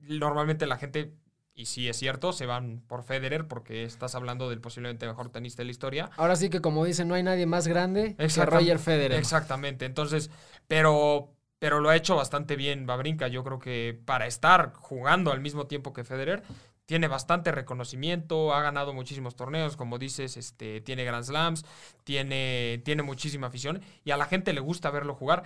[0.00, 1.14] normalmente la gente,
[1.54, 5.62] y sí es cierto, se van por Federer porque estás hablando del posiblemente mejor tenista
[5.62, 6.10] de la historia.
[6.16, 9.18] Ahora sí que como dicen, no hay nadie más grande que Roger Federer.
[9.18, 9.84] Exactamente.
[9.84, 10.30] Entonces,
[10.66, 13.28] pero, pero lo ha hecho bastante bien Babrinka.
[13.28, 16.42] Yo creo que para estar jugando al mismo tiempo que Federer,
[16.90, 21.64] tiene bastante reconocimiento, ha ganado muchísimos torneos, como dices, este, tiene Grand Slams,
[22.02, 25.44] tiene, tiene muchísima afición y a la gente le gusta verlo jugar.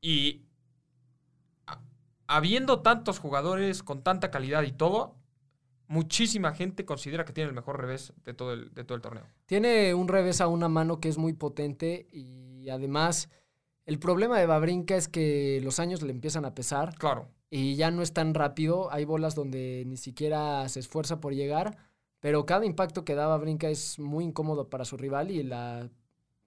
[0.00, 0.46] Y
[2.30, 5.16] habiendo tantos jugadores con tanta calidad y todo,
[5.88, 9.24] muchísima gente considera que tiene el mejor revés de todo el, de todo el torneo.
[9.46, 13.28] Tiene un revés a una mano que es muy potente y además
[13.86, 17.28] el problema de Babrinka es que los años le empiezan a pesar Claro.
[17.50, 18.92] y ya no es tan rápido.
[18.92, 21.76] Hay bolas donde ni siquiera se esfuerza por llegar,
[22.20, 25.88] pero cada impacto que da Babrinka es muy incómodo para su rival y la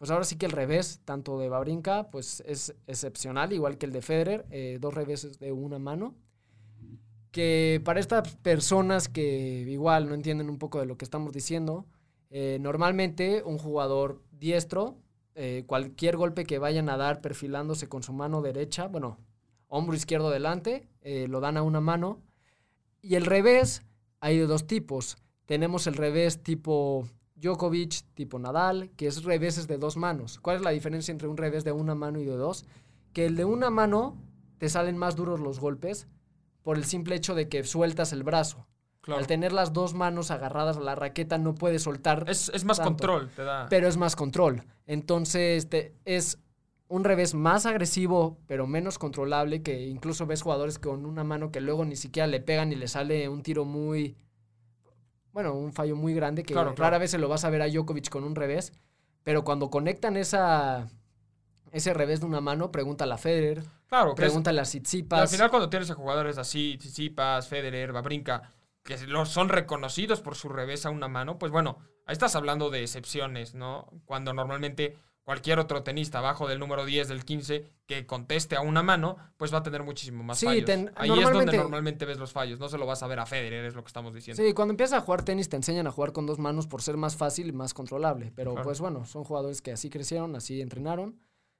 [0.03, 3.93] pues ahora sí que el revés, tanto de Babrinka, pues es excepcional, igual que el
[3.93, 6.13] de Federer, eh, dos reveses de una mano.
[7.31, 11.85] Que para estas personas que igual no entienden un poco de lo que estamos diciendo,
[12.31, 14.97] eh, normalmente un jugador diestro,
[15.35, 19.19] eh, cualquier golpe que vayan a dar perfilándose con su mano derecha, bueno,
[19.69, 20.85] hombro izquierdo delante,
[21.29, 22.19] lo dan a una mano.
[23.01, 23.83] Y el revés,
[24.19, 25.15] hay de dos tipos.
[25.45, 27.07] Tenemos el revés tipo
[27.43, 30.39] Djokovic, tipo Nadal, que es reveses de dos manos.
[30.39, 32.65] ¿Cuál es la diferencia entre un revés de una mano y de dos?
[33.13, 34.17] Que el de una mano
[34.57, 36.07] te salen más duros los golpes
[36.63, 38.65] por el simple hecho de que sueltas el brazo.
[39.01, 39.19] claro.
[39.19, 42.77] Al tener las dos manos agarradas a la raqueta no puedes soltar, Es, es más
[42.77, 42.91] tanto.
[42.91, 43.67] control, te da.
[43.69, 44.63] pero es más control.
[44.87, 46.39] Entonces te- es
[46.87, 51.59] un revés más agresivo, pero menos controlable, que incluso ves jugadores con una mano que
[51.59, 54.15] luego ni siquiera le pegan y le sale un tiro muy,
[55.34, 57.67] bueno, un fallo muy grande, que Claro, rara vez se lo vas a ver a
[57.67, 58.71] Djokovic con un revés,
[59.23, 60.88] pero cuando conectan esa,
[61.71, 64.67] ese revés de una mano, pregúntale a Federer, claro, que es- pregúntale a y al
[64.67, 65.31] Tsitsipas.
[65.31, 68.53] final cuando tienes a jugadores así, Tsitsipas, Federer, Babrinka,
[68.84, 72.81] que son reconocidos por su revés a una mano, pues bueno, ahí estás hablando de
[72.81, 73.88] excepciones, ¿no?
[74.05, 78.84] Cuando normalmente cualquier otro tenista abajo del número 10, del 15, que conteste a una
[78.84, 80.65] mano, pues va a tener muchísimo más Sí, fallos.
[80.65, 83.26] ten- ahí es donde normalmente- ves los fallos, no se lo vas a ver a
[83.26, 84.43] Federer, es lo que estamos diciendo.
[84.43, 86.97] Sí, cuando empiezas a jugar tenis te enseñan a jugar con dos manos por ser
[86.97, 88.32] más fácil y más controlable.
[88.36, 88.65] Pero Claro.
[88.65, 91.17] pues bueno, son jugadores que así crecieron, así entrenaron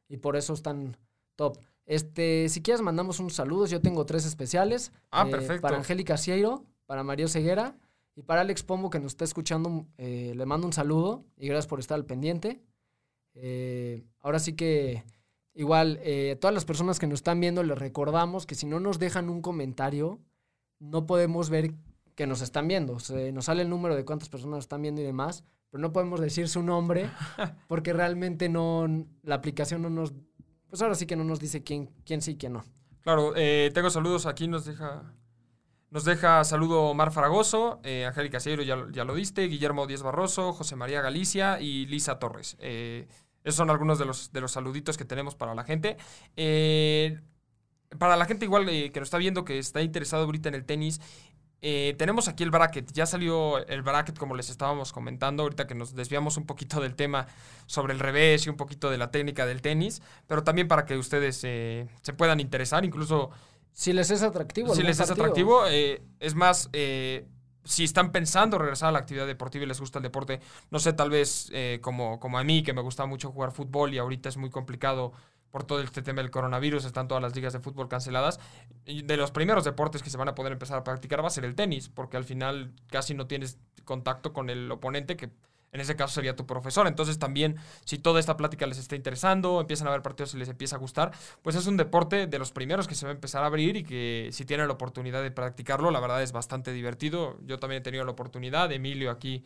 [0.10, 0.98] y por eso están
[1.36, 1.58] top.
[1.86, 4.92] Este, si quieres mandamos unos saludos, yo tengo tres especiales.
[5.12, 5.62] Ah, eh, perfecto.
[5.62, 7.76] Para Angélica Cieiro, para Mario Ceguera
[8.16, 11.66] Y para Alex Pombo, que nos está escuchando, eh, le mando un saludo y gracias
[11.66, 12.62] por estar al pendiente.
[13.36, 15.04] Eh, ahora sí que,
[15.54, 19.00] igual, eh, todas las personas que nos están viendo, les recordamos que si no nos
[19.00, 20.20] dejan un comentario,
[20.80, 21.74] no podemos ver
[22.16, 23.00] que nos están viendo.
[23.00, 25.92] Se nos sale el número de cuántas personas nos están viendo y demás, pero no
[25.92, 27.10] podemos decir su nombre
[27.68, 28.88] porque realmente no,
[29.24, 30.14] la aplicación no nos,
[30.70, 32.64] pues ahora sí que no nos dice quién, quién sí y quién no.
[33.02, 35.14] Claro, eh, tengo saludos aquí, nos deja...
[35.94, 40.76] Nos deja saludo Mar Fragoso, eh, Angélica Seiro, ya, lo diste, Guillermo Díez Barroso, José
[40.76, 42.58] María Galicia y Lisa Torres.
[42.60, 43.08] Eh,
[43.44, 45.98] esos son algunos de los, de los saluditos que tenemos para la gente.
[46.36, 47.20] Eh,
[48.00, 51.00] para la gente igual que nos está viendo, que está interesado ahorita en el tenis,
[51.62, 52.92] tenemos aquí el bracket.
[52.92, 56.96] Ya salió el bracket como les estábamos comentando, ahorita que nos desviamos un poquito del
[56.96, 57.28] tema
[57.68, 60.98] sobre el revés y un poquito de la técnica del tenis, pero también para que
[60.98, 63.30] ustedes se puedan interesar, incluso...
[63.74, 64.74] Si les es atractivo.
[64.74, 67.26] Si les es atractivo, eh, es más, eh,
[67.64, 70.94] si están pensando regresar a la actividad deportiva y les gusta el deporte, no sé,
[70.94, 74.30] tal vez eh, como, como a mí, que me gusta mucho jugar fútbol y ahorita
[74.30, 75.12] es muy complicado
[75.50, 78.40] por todo este tema del coronavirus, están todas las ligas de fútbol canceladas.
[78.86, 81.46] de los primeros deportes que se van a poder empezar a practicar va a ser
[81.46, 85.30] el tenis, porque al final casi no tienes contacto con el oponente que
[85.74, 86.88] en ese caso sería tu profesor.
[86.88, 90.48] Entonces también, si toda esta plática les está interesando, empiezan a ver partidos y les
[90.48, 91.12] empieza a gustar,
[91.42, 93.84] pues es un deporte de los primeros que se va a empezar a abrir y
[93.84, 97.38] que si tienen la oportunidad de practicarlo, la verdad es bastante divertido.
[97.46, 99.44] Yo también he tenido la oportunidad, Emilio aquí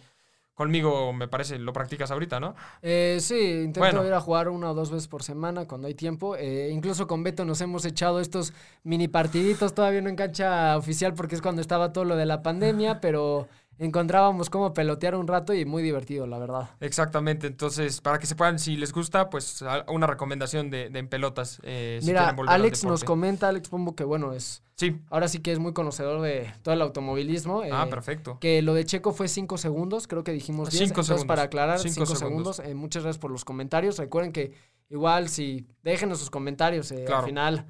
[0.58, 2.56] conmigo, me parece, lo practicas ahorita, ¿no?
[2.82, 6.36] Eh, sí, intento ir a jugar una o dos veces por semana cuando hay tiempo.
[6.36, 8.54] Eh, incluso con Beto nos hemos echado estos
[8.84, 12.42] mini partiditos, todavía no en cancha oficial porque es cuando estaba todo lo de la
[12.42, 13.48] pandemia, pero
[13.80, 16.70] encontrábamos cómo pelotear un rato y muy divertido, la verdad.
[16.80, 21.60] Exactamente, entonces para que se puedan, si les gusta, pues una recomendación de, en pelotas.
[21.64, 24.64] Eh, Mira, Alex nos comenta, Alex Pombo, que bueno, es...
[24.76, 25.02] Sí.
[25.10, 27.62] Ahora sí que es muy conocedor de todo el automovilismo.
[27.62, 28.38] ah, eh, perfecto.
[28.40, 30.90] Que lo de Checo fue cinco segundos, creo que dijimos 10.
[30.90, 31.26] Cinco segundos.
[31.26, 32.60] para aclarar, cinco, segundos.
[32.60, 33.98] Eh, muchas gracias por los comentarios.
[33.98, 34.54] Recuerden que
[34.90, 37.66] igual si déjenos sus comentarios al final,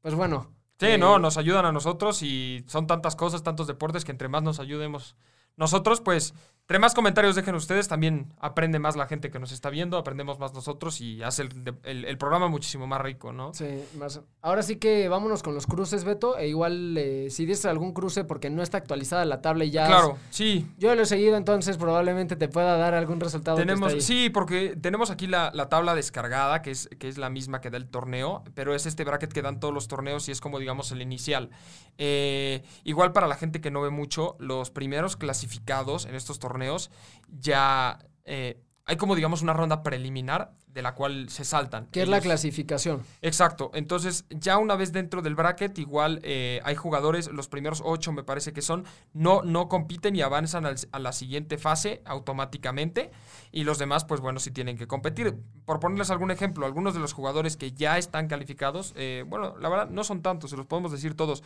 [0.00, 0.50] pues bueno,
[0.82, 4.42] Sí, no, nos ayudan a nosotros y son tantas cosas, tantos deportes que entre más
[4.42, 5.14] nos ayudemos
[5.56, 6.34] nosotros, pues
[6.72, 10.38] entre más comentarios dejen ustedes, también aprende más la gente que nos está viendo, aprendemos
[10.38, 11.42] más nosotros y hace
[11.82, 13.52] el, programa muchísimo más rico, ¿no?
[13.52, 13.66] Sí,
[13.98, 14.22] más.
[14.40, 16.38] Ahora sí que vámonos con los cruces, Beto.
[16.38, 19.86] E igual, eh, si dices algún cruce porque no está actualizada la tabla y ya.
[19.86, 20.66] Claro, sí.
[20.78, 23.58] Yo lo he seguido, entonces probablemente te pueda dar algún resultado.
[23.58, 27.70] Tenemos, sí, porque tenemos aquí la, tabla descargada, que es, que es la misma que
[27.70, 30.60] da el torneo, pero es este bracket que dan todos los torneos y es como,
[30.60, 31.50] digamos, el inicial.
[31.98, 36.51] Eh, igual para la gente que no ve mucho, los primeros clasificados en estos torneos
[37.28, 41.86] ya eh, hay como digamos una ronda preliminar de la cual se saltan.
[41.92, 43.02] ¿Qué es la clasificación?
[43.20, 43.70] Exacto.
[43.74, 48.22] Entonces, ya una vez dentro del bracket, igual eh, hay jugadores, los primeros ocho me
[48.22, 53.10] parece que son, no, no compiten y avanzan a la siguiente fase automáticamente.
[53.50, 55.36] Y los demás, pues bueno, sí tienen que competir.
[55.66, 59.68] Por ponerles algún ejemplo, algunos de los jugadores que ya están calificados, eh, bueno, la
[59.68, 61.42] verdad no son tantos, se los podemos decir todos.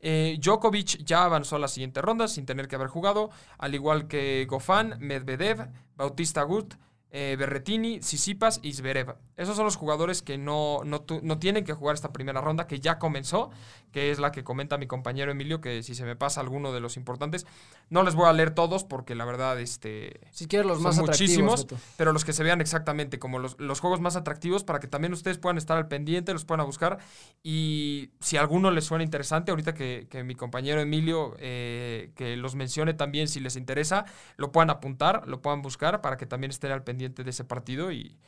[0.00, 4.06] Eh, Djokovic ya avanzó a la siguiente ronda sin tener que haber jugado, al igual
[4.06, 6.74] que Gofan, Medvedev, Bautista Gut,
[7.10, 9.16] eh, Berretini, Sisipas y Zverev.
[9.36, 12.98] Esos son los jugadores que no, no, tienen que jugar esta primera ronda, que ya
[12.98, 13.50] comenzó,
[13.92, 16.80] que es la que comenta mi compañero Emilio, que si se me pasa alguno de
[16.80, 17.46] los importantes,
[17.88, 20.20] no les voy a leer todos porque la verdad, este...
[20.32, 24.16] Si quieres los más muchísimos, pero los que se vean exactamente como los, juegos más
[24.16, 26.98] atractivos para que también ustedes puedan estar al pendiente, los puedan buscar
[27.42, 32.92] y si alguno les suena interesante, ahorita que, mi compañero Emilio, eh, que los mencione
[32.92, 34.04] también si les interesa,
[34.36, 37.92] lo puedan apuntar, lo puedan buscar para que también estén al pendiente de ese partido
[37.92, 38.18] y,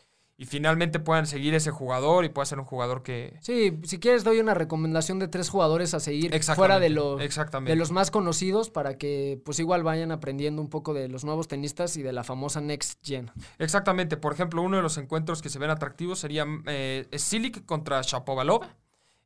[0.46, 3.36] finalmente puedan seguir ese jugador y pueda ser un jugador que...
[3.42, 7.76] Sí, si quieres doy una recomendación de tres jugadores a seguir fuera de, los de
[7.76, 11.98] los más conocidos para que pues igual vayan aprendiendo un poco de los nuevos tenistas
[11.98, 13.30] y de la famosa Next Gen.
[13.58, 18.00] Exactamente, por ejemplo, uno de los encuentros que se ven atractivos sería eh, Silic contra
[18.00, 18.62] Shapovalov.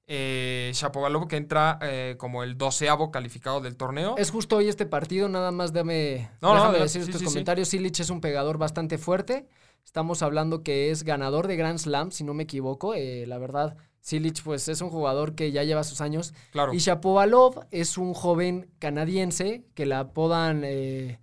[0.07, 4.17] Eh, Shapovalov que entra eh, como el doceavo calificado del torneo.
[4.19, 7.69] Es justo hoy este partido, nada más dame, déjame decir estos comentarios.
[7.69, 9.49] Silic es un pegador bastante fuerte.
[9.83, 12.95] Estamos hablando que es ganador de Grand Slam, si no me equivoco.
[12.95, 16.35] Eh, la verdad, Silic pues es un jugador que ya lleva sus años.
[16.53, 16.75] Claro.
[16.75, 21.19] Y Shapovalov es un joven canadiense que la apodan eh,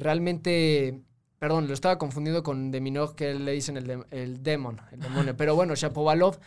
[0.00, 1.02] realmente...
[1.38, 5.36] Perdón, lo estaba confundiendo con Deminov, que le dicen el, el Demon, el demonio.
[5.36, 6.40] Pero bueno, Shapovalov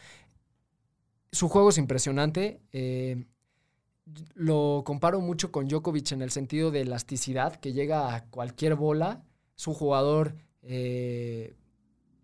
[1.32, 2.62] su juego es impresionante.
[2.72, 3.26] Eh,
[4.34, 9.24] lo comparo mucho con Djokovic en el sentido de elasticidad, que llega a cualquier bola.
[9.58, 11.56] Es un jugador eh,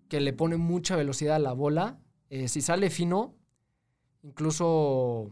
[0.10, 2.00] que le pone mucha velocidad a la bola.
[2.30, 3.36] Eh, si sale fino,
[4.24, 5.30] incluso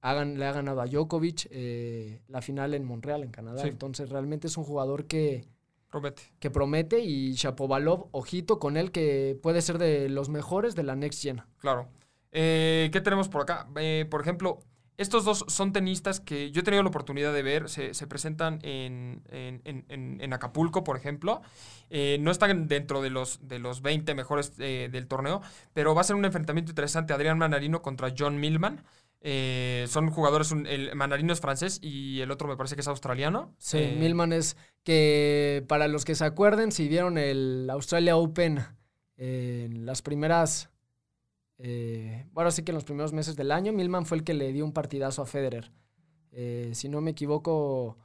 [0.00, 3.62] hagan, le ha ganado a Djokovic eh, la final en Montreal, en Canadá.
[3.62, 3.68] Sí.
[3.68, 5.46] Entonces realmente es un jugador que,
[5.90, 6.22] Promete.
[6.38, 10.96] que promete y Shapovalov, ojito con él, que puede ser de los mejores de la
[10.96, 11.42] Next Gen.
[11.58, 11.88] Claro.
[12.34, 13.68] Eh, ¿Qué tenemos por acá?
[13.76, 14.58] Eh, por ejemplo,
[14.96, 17.68] estos dos son tenistas que yo he tenido la oportunidad de ver.
[17.70, 21.40] Se, se presentan en, en- en- en- en Acapulco, por ejemplo.
[21.90, 25.40] Eh, no están dentro de los, de los 20 mejores eh, del torneo,
[25.72, 27.12] pero va a ser un enfrentamiento interesante.
[27.12, 28.84] Adrián Manarino contra John Millman.
[29.26, 32.88] Eh, son jugadores, un- el Manarino es francés y el otro me parece que es
[32.88, 33.54] australiano.
[33.58, 38.60] Sí, Milman es que para los que se acuerden, si vieron el Australia Open
[39.16, 40.68] en las primeras,
[41.58, 44.52] eh, bueno, sí que en los primeros meses del año, Milman fue el que le
[44.52, 45.72] dio un partidazo a Federer.
[46.32, 47.96] Eh, si no me equivoco,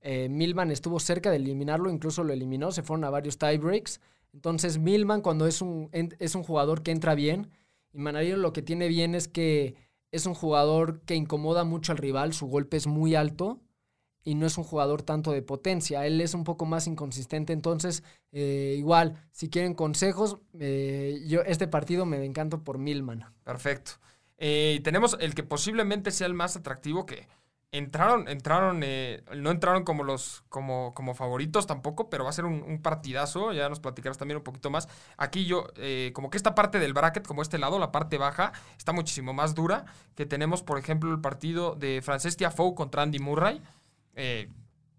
[0.00, 4.00] eh, Milman estuvo cerca de eliminarlo, incluso lo eliminó, se fueron a varios tiebreaks.
[4.32, 7.50] Entonces, Milman cuando es un, es un jugador que entra bien,
[7.92, 9.74] y Manarino lo que tiene bien es que
[10.10, 13.60] es un jugador que incomoda mucho al rival, su golpe es muy alto
[14.24, 16.06] y no es un jugador tanto de potencia.
[16.06, 17.52] Él es un poco más inconsistente.
[17.52, 23.24] Entonces, eh, igual, si quieren consejos, eh, yo este partido me encanto por Milman.
[23.44, 23.92] Perfecto.
[24.38, 27.28] Eh, tenemos el que posiblemente sea el más atractivo que
[27.70, 32.82] entraron, entraron, no entraron como los, como, como favoritos tampoco, pero va a ser un,
[32.82, 33.52] partidazo.
[33.52, 34.88] Ya nos platicarás también un poquito más.
[35.16, 35.68] Aquí yo,
[36.12, 39.54] como que esta parte del bracket, como este lado, la parte baja, está muchísimo más
[39.54, 39.86] dura.
[40.14, 43.62] Que tenemos, por ejemplo, el partido de Frances Tiafoe contra Andy Murray.
[44.14, 44.48] Eh,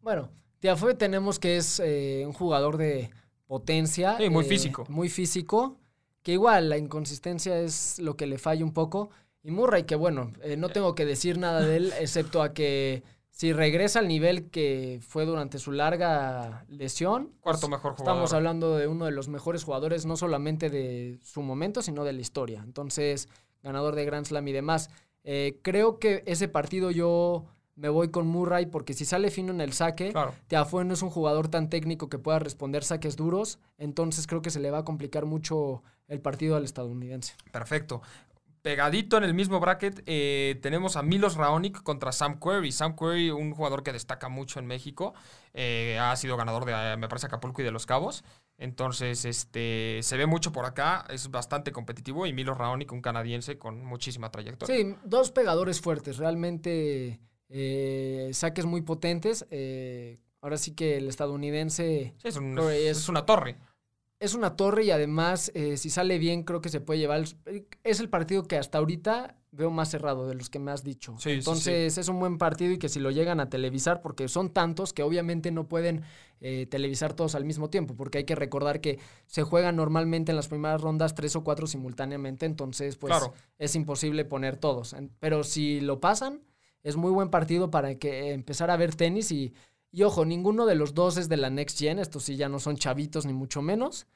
[0.02, 3.10] Bueno, Tiafoe tenemos que es eh, un jugador de
[3.48, 4.18] potencia.
[4.18, 4.86] Sí, muy eh, físico.
[4.90, 5.78] Muy físico.
[6.22, 9.10] Que igual la inconsistencia es lo que le falla un poco.
[9.44, 13.04] Y Murray, que bueno, eh, no tengo que decir nada de él, excepto a que
[13.30, 18.14] si regresa al nivel que fue durante su larga lesión, cuarto mejor jugador.
[18.14, 22.14] Estamos hablando de uno de los mejores jugadores, no solamente de su momento, sino de
[22.14, 22.62] la historia.
[22.64, 23.28] Entonces,
[23.62, 24.90] ganador de Grand Slam y demás.
[25.24, 27.46] Eh, creo que ese partido yo
[27.76, 30.34] me voy con Murray porque si sale fino en el saque, Claro.
[30.48, 33.60] Tiafoe no es un jugador tan técnico que pueda responder saques duros.
[33.78, 37.34] Entonces creo que se le va a complicar mucho el partido al estadounidense.
[37.52, 38.02] Perfecto.
[38.62, 42.72] Pegadito en el mismo bracket eh, tenemos a Milos Raonic contra Sam Querrey.
[42.72, 45.14] Sam Querrey, un jugador que destaca mucho en México,
[45.54, 48.24] eh, ha sido ganador de, me parece, Acapulco y de Los Cabos.
[48.58, 53.58] Entonces, este, se ve mucho por acá, es bastante competitivo y Milos Raonic, un canadiense
[53.58, 54.74] con muchísima trayectoria.
[54.74, 57.20] Sí, dos pegadores fuertes, realmente
[57.50, 59.46] eh, saques muy potentes.
[59.52, 63.58] eh, ahora sí que el estadounidense Sí, es, un- Querrey es es- una torre.
[64.20, 67.24] es una torre y además, eh, si sale bien, creo que se puede llevar.
[67.46, 70.84] el- Es el partido que hasta ahorita veo más cerrado de los que me has
[70.84, 71.14] dicho.
[71.18, 71.38] Sí, sí, sí.
[71.38, 74.94] Entonces, es un buen partido y que si lo llegan a televisar, porque son tantos
[74.94, 76.02] que obviamente no pueden
[76.42, 80.36] eh, televisar todos al mismo tiempo, porque hay que recordar que se juegan normalmente en
[80.36, 83.34] las primeras rondas tres o cuatro simultáneamente, entonces, pues Claro.
[83.60, 84.94] es imposible poner todos.
[85.22, 86.42] Pero si lo pasan,
[86.84, 89.54] es muy buen partido para que empezar a ver tenis y.
[89.96, 92.58] Y ojo, ninguno de los dos es de la Next Gen, estos sí ya no
[92.60, 94.08] son chavitos ni mucho menos,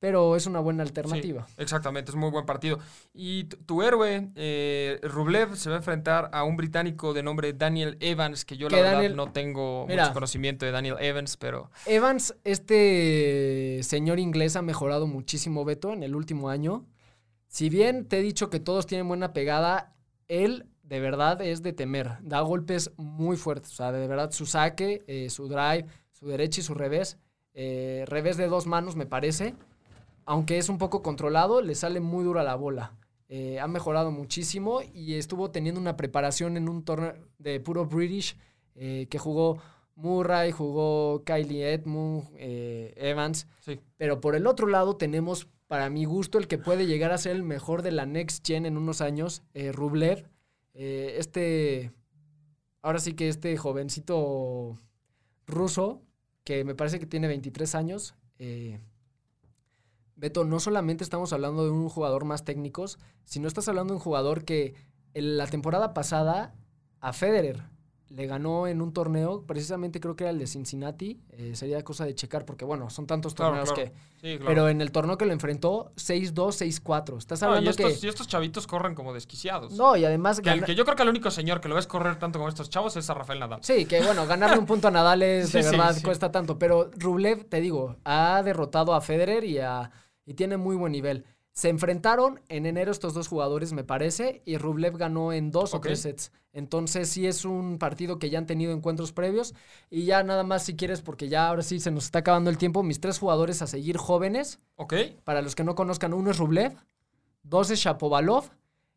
[0.00, 1.46] pero es una buena alternativa.
[1.46, 2.80] Sí, exactamente, es muy buen partido.
[3.14, 7.96] Y tu, héroe, eh, Rublev, se va a enfrentar a un británico de nombre Daniel
[8.00, 10.02] Evans, que yo la verdad Daniel- no tengo Mira.
[10.02, 16.02] mucho conocimiento de Daniel Evans, pero Evans, este señor inglés ha mejorado muchísimo, Beto, en
[16.02, 16.84] el último año.
[17.46, 19.94] Si bien te he dicho que todos tienen buena pegada,
[20.26, 22.18] él de verdad es de temer.
[22.20, 23.72] Da golpes muy fuertes.
[23.72, 27.16] O sea, de verdad su saque, eh, su drive, su derecha y su revés.
[27.54, 29.54] eh, revés de dos manos, me parece.
[30.26, 32.92] Aunque es un poco controlado, le sale muy dura la bola.
[33.30, 38.36] Eh, ha mejorado muchísimo y estuvo teniendo una preparación en un torneo de puro British
[38.74, 39.62] que jugó
[39.94, 43.46] Murray, jugó Kylie Edmund, Evans.
[43.60, 43.80] sí.
[43.96, 47.34] Pero por el otro lado tenemos, para mi gusto, el que puede llegar a ser
[47.36, 50.26] el mejor de la Next Gen en unos años, eh, Rublev.
[50.74, 51.92] Eh, este,
[52.82, 54.78] ahora sí que este jovencito
[55.46, 56.02] ruso,
[56.44, 58.14] que me parece que tiene 23 años.
[58.38, 58.80] eh,
[60.16, 62.84] Beto, no solamente estamos hablando de un jugador más técnico,
[63.24, 64.74] sino estás hablando de un jugador que
[65.14, 66.54] en la temporada pasada
[67.00, 67.71] a Federer
[68.14, 72.04] le ganó en un torneo, precisamente creo que era el de Cincinnati, eh, sería cosa
[72.04, 73.90] de checar porque bueno, son tantos Claro, torneos claro.
[73.90, 73.96] que...
[74.20, 74.44] Sí, claro.
[74.46, 76.52] Pero en el torneo que lo enfrentó, 6-2,
[76.82, 77.18] 6-4.
[77.18, 78.06] Estás No, y, hablando estos, que...
[78.06, 79.72] y estos chavitos corren como desquiciados.
[79.72, 80.40] No, y además...
[80.40, 82.38] Que, el- gana- que yo creo que el único señor que lo ves correr tanto
[82.38, 83.60] como estos chavos es a Rafael Nadal.
[83.62, 86.02] Sí, que bueno, ganarle un punto a Nadal es de Sí, sí, verdad sí.
[86.02, 86.58] cuesta tanto.
[86.58, 89.90] Pero Rublev, te digo, ha derrotado a Federer y, a,
[90.26, 91.24] y tiene muy buen nivel.
[91.52, 95.80] Se enfrentaron en enero estos dos jugadores, me parece, y Rublev ganó en dos o
[95.80, 96.32] tres sets.
[96.54, 99.54] Entonces sí es un partido que ya han tenido encuentros previos.
[99.90, 102.58] Y ya nada más si quieres, porque ya ahora sí se nos está acabando el
[102.58, 104.60] tiempo, mis tres jugadores a seguir jóvenes.
[104.76, 104.94] ¿Ok?
[105.24, 106.74] Para los que no conozcan, uno es Rublev,
[107.42, 108.50] dos es Shapovalov,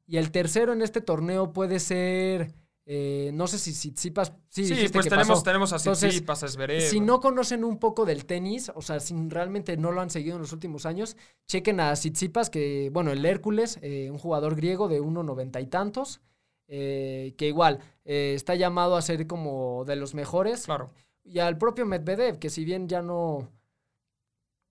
[0.07, 2.53] y el tercero en este torneo puede ser
[2.87, 4.33] Eh, no sé si Tsitsipas.
[4.49, 5.43] Sí, Sí, pues que tenemos, pasó.
[5.43, 6.81] tenemos a Tsitsipas, a Zverev.
[6.81, 10.35] Si no conocen un poco del tenis, o sea, si realmente no lo han seguido
[10.35, 11.17] en los últimos años,
[11.47, 16.21] chequen a Tsitsipas, que, bueno, el Hércules, eh, un jugador griego de 1.90 y tantos,
[16.67, 20.65] eh, que igual está llamado a ser como de los mejores.
[20.65, 20.91] Claro.
[21.23, 23.49] Y al propio Medvedev, que si bien ya no.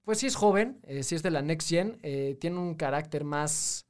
[0.04, 1.98] Pues sí es joven, sí es de la Next Gen,
[2.38, 3.86] tiene un carácter más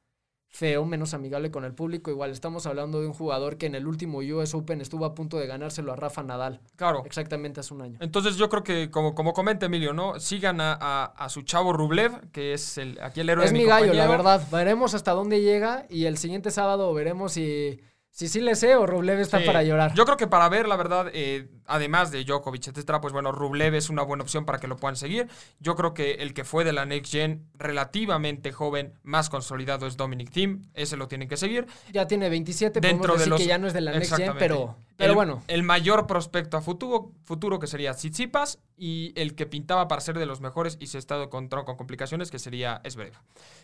[0.56, 2.12] feo, menos amigable con el público.
[2.12, 5.36] Igual estamos hablando de un jugador que en el último US Open estuvo a punto
[5.36, 7.02] de ganárselo a Rafa Nadal, Claro.
[7.04, 7.98] exactamente hace un año.
[8.00, 10.20] Entonces yo creo que, como, como comenta Emilio, ¿no?
[10.20, 13.58] Sigan a, a- a su chavo Rublev, que es el, aquí el héroe Es de
[13.58, 14.46] mi mi gallo, la verdad.
[14.52, 17.80] Veremos hasta dónde llega y el siguiente sábado veremos si,
[18.10, 19.46] si sí le sé o Rublev está Sí.
[19.46, 19.92] para llorar.
[19.94, 23.74] Yo creo que para ver, la verdad, eh, además de Djokovic, etcétera, pues bueno, Rublev
[23.74, 25.28] es una buena opción para que lo puedan seguir.
[25.60, 29.96] Yo creo que el que fue de la Next Gen, relativamente joven, más consolidado, es
[29.96, 30.62] Dominic Thiem.
[30.74, 31.66] Ese lo tienen que seguir.
[31.92, 34.16] Ya tiene 27, Dentro podemos de decir los- que ya no es de la Next
[34.16, 35.42] Gen, pero, pero el, bueno.
[35.48, 40.18] El mayor prospecto a futuro, futuro que sería Tsitsipas y el que pintaba para ser
[40.18, 43.14] de los mejores y se ha estado encontrando con complicaciones, que sería Zverev.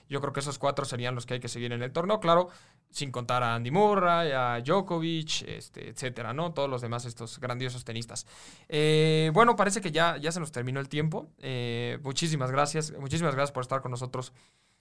[0.08, 2.48] Yo creo que esos cuatro serían los que hay que seguir en el torneo, claro,
[2.90, 6.52] sin contar a Andy Murray, a Djokovic, este, etcétera, ¿no?
[6.52, 8.26] Todos los demás, estos grandiosos tenistas.
[8.68, 11.28] Eh, bueno, parece que ya, ya se nos terminó el tiempo.
[11.38, 12.92] Eh, muchísimas gracias.
[12.98, 14.32] Muchísimas gracias por estar con nosotros.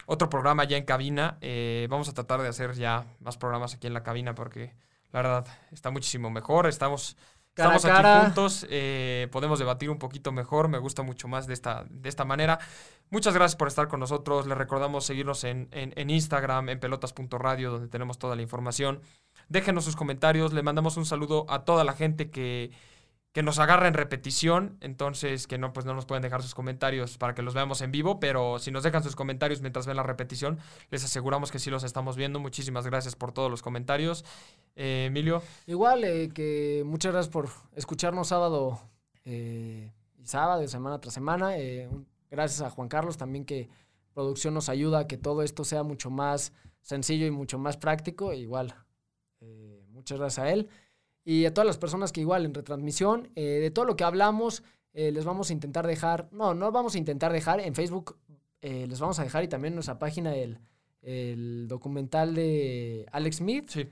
[0.05, 1.38] Otro programa ya en cabina.
[1.41, 4.74] Eh, vamos a tratar de hacer ya más programas aquí en la cabina porque
[5.12, 6.68] la verdad está muchísimo mejor.
[6.68, 7.16] Estamos,
[7.53, 8.22] Cara estamos aquí cara.
[8.26, 8.66] juntos.
[8.70, 10.68] eh, podemos debatir un poquito mejor.
[10.68, 12.60] Me gusta mucho más de esta, de esta manera.
[13.12, 14.45] Muchas gracias por estar con nosotros.
[14.47, 19.01] Les recordamos seguirnos en, en- en Instagram, en pelotas.radio, donde tenemos toda la información.
[19.49, 20.53] Déjenos sus comentarios.
[20.53, 22.72] Le mandamos un saludo a toda la gente que,
[23.39, 24.75] que nos agarra en repetición.
[24.81, 27.89] Entonces, que no, pues no nos pueden dejar sus comentarios para que los veamos en
[27.89, 28.19] vivo.
[28.19, 30.59] Pero si nos dejan sus comentarios mientras ven la repetición,
[30.91, 32.41] les aseguramos que sí los estamos viendo.
[32.41, 34.25] Muchísimas gracias por todos los comentarios.
[34.75, 38.81] Eh, Emilio, Igual eh, que muchas gracias por escucharnos sábado
[39.23, 41.57] eh, y sábado, semana tras semana.
[41.57, 41.89] Eh,
[42.29, 43.69] gracias a Juan Carlos también que
[44.13, 48.33] producción nos ayuda a que todo esto sea mucho más sencillo y mucho más práctico.
[48.33, 48.75] Igual,
[49.91, 50.69] muchas gracias a él.
[51.32, 54.63] Y a todas las personas que igual en retransmisión, eh, de todo lo que hablamos,
[54.93, 58.17] eh, les vamos a intentar dejar, no, no vamos a intentar dejar, en Facebook
[58.61, 60.57] eh, les vamos a dejar y también en nuestra página el,
[61.03, 63.69] el documental de Alex Smith.
[63.69, 63.88] sí.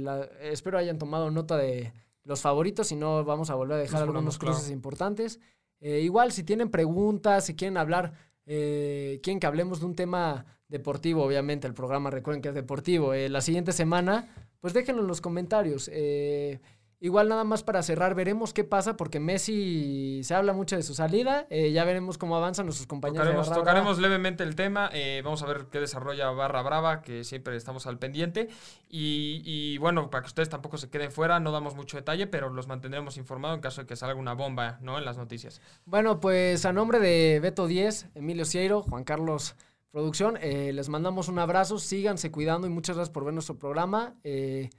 [0.00, 1.92] La- espero hayan tomado nota de
[2.24, 4.54] los favoritos, si no vamos a volver a dejar algunos ponemos, claro.
[4.54, 5.40] cruces importantes.
[5.80, 8.14] Igual, si tienen preguntas, si quieren hablar,
[8.44, 13.40] quieren que hablemos de un tema deportivo, obviamente el programa recuerden que es deportivo, la
[13.42, 14.28] siguiente semana,
[14.62, 15.90] pues déjenlo en los comentarios.
[15.92, 16.60] Eh,
[17.00, 20.94] igual nada más para cerrar, veremos qué pasa, porque Messi se habla mucho de su
[20.94, 23.26] salida, eh, ya veremos cómo avanzan nuestros compañeros.
[23.26, 24.88] Tocaremos, tocaremos levemente el tema.
[24.92, 28.48] eh, vamos a ver qué desarrolla Barra Brava, que siempre estamos al pendiente.
[28.88, 32.48] Y, y bueno, para que ustedes tampoco se queden fuera, no damos mucho detalle, pero
[32.50, 34.96] los mantendremos informados en caso de que salga una bomba ¿no?
[34.96, 35.60] en las noticias.
[35.86, 39.56] Bueno, pues a nombre de Beto 10, Emilio Cieiro, Juan Carlos
[39.92, 44.14] Producción, eh, les mandamos un abrazo, síganse cuidando y muchas gracias por ver nuestro programa.
[44.24, 44.70] Eh,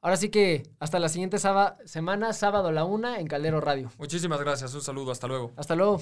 [0.00, 1.38] ahora sí que hasta la siguiente
[1.86, 3.90] semana, sábado a la una, en Caldero Radio.
[3.98, 5.50] Muchísimas gracias, un saludo, hasta luego.
[5.56, 6.00] Hasta luego.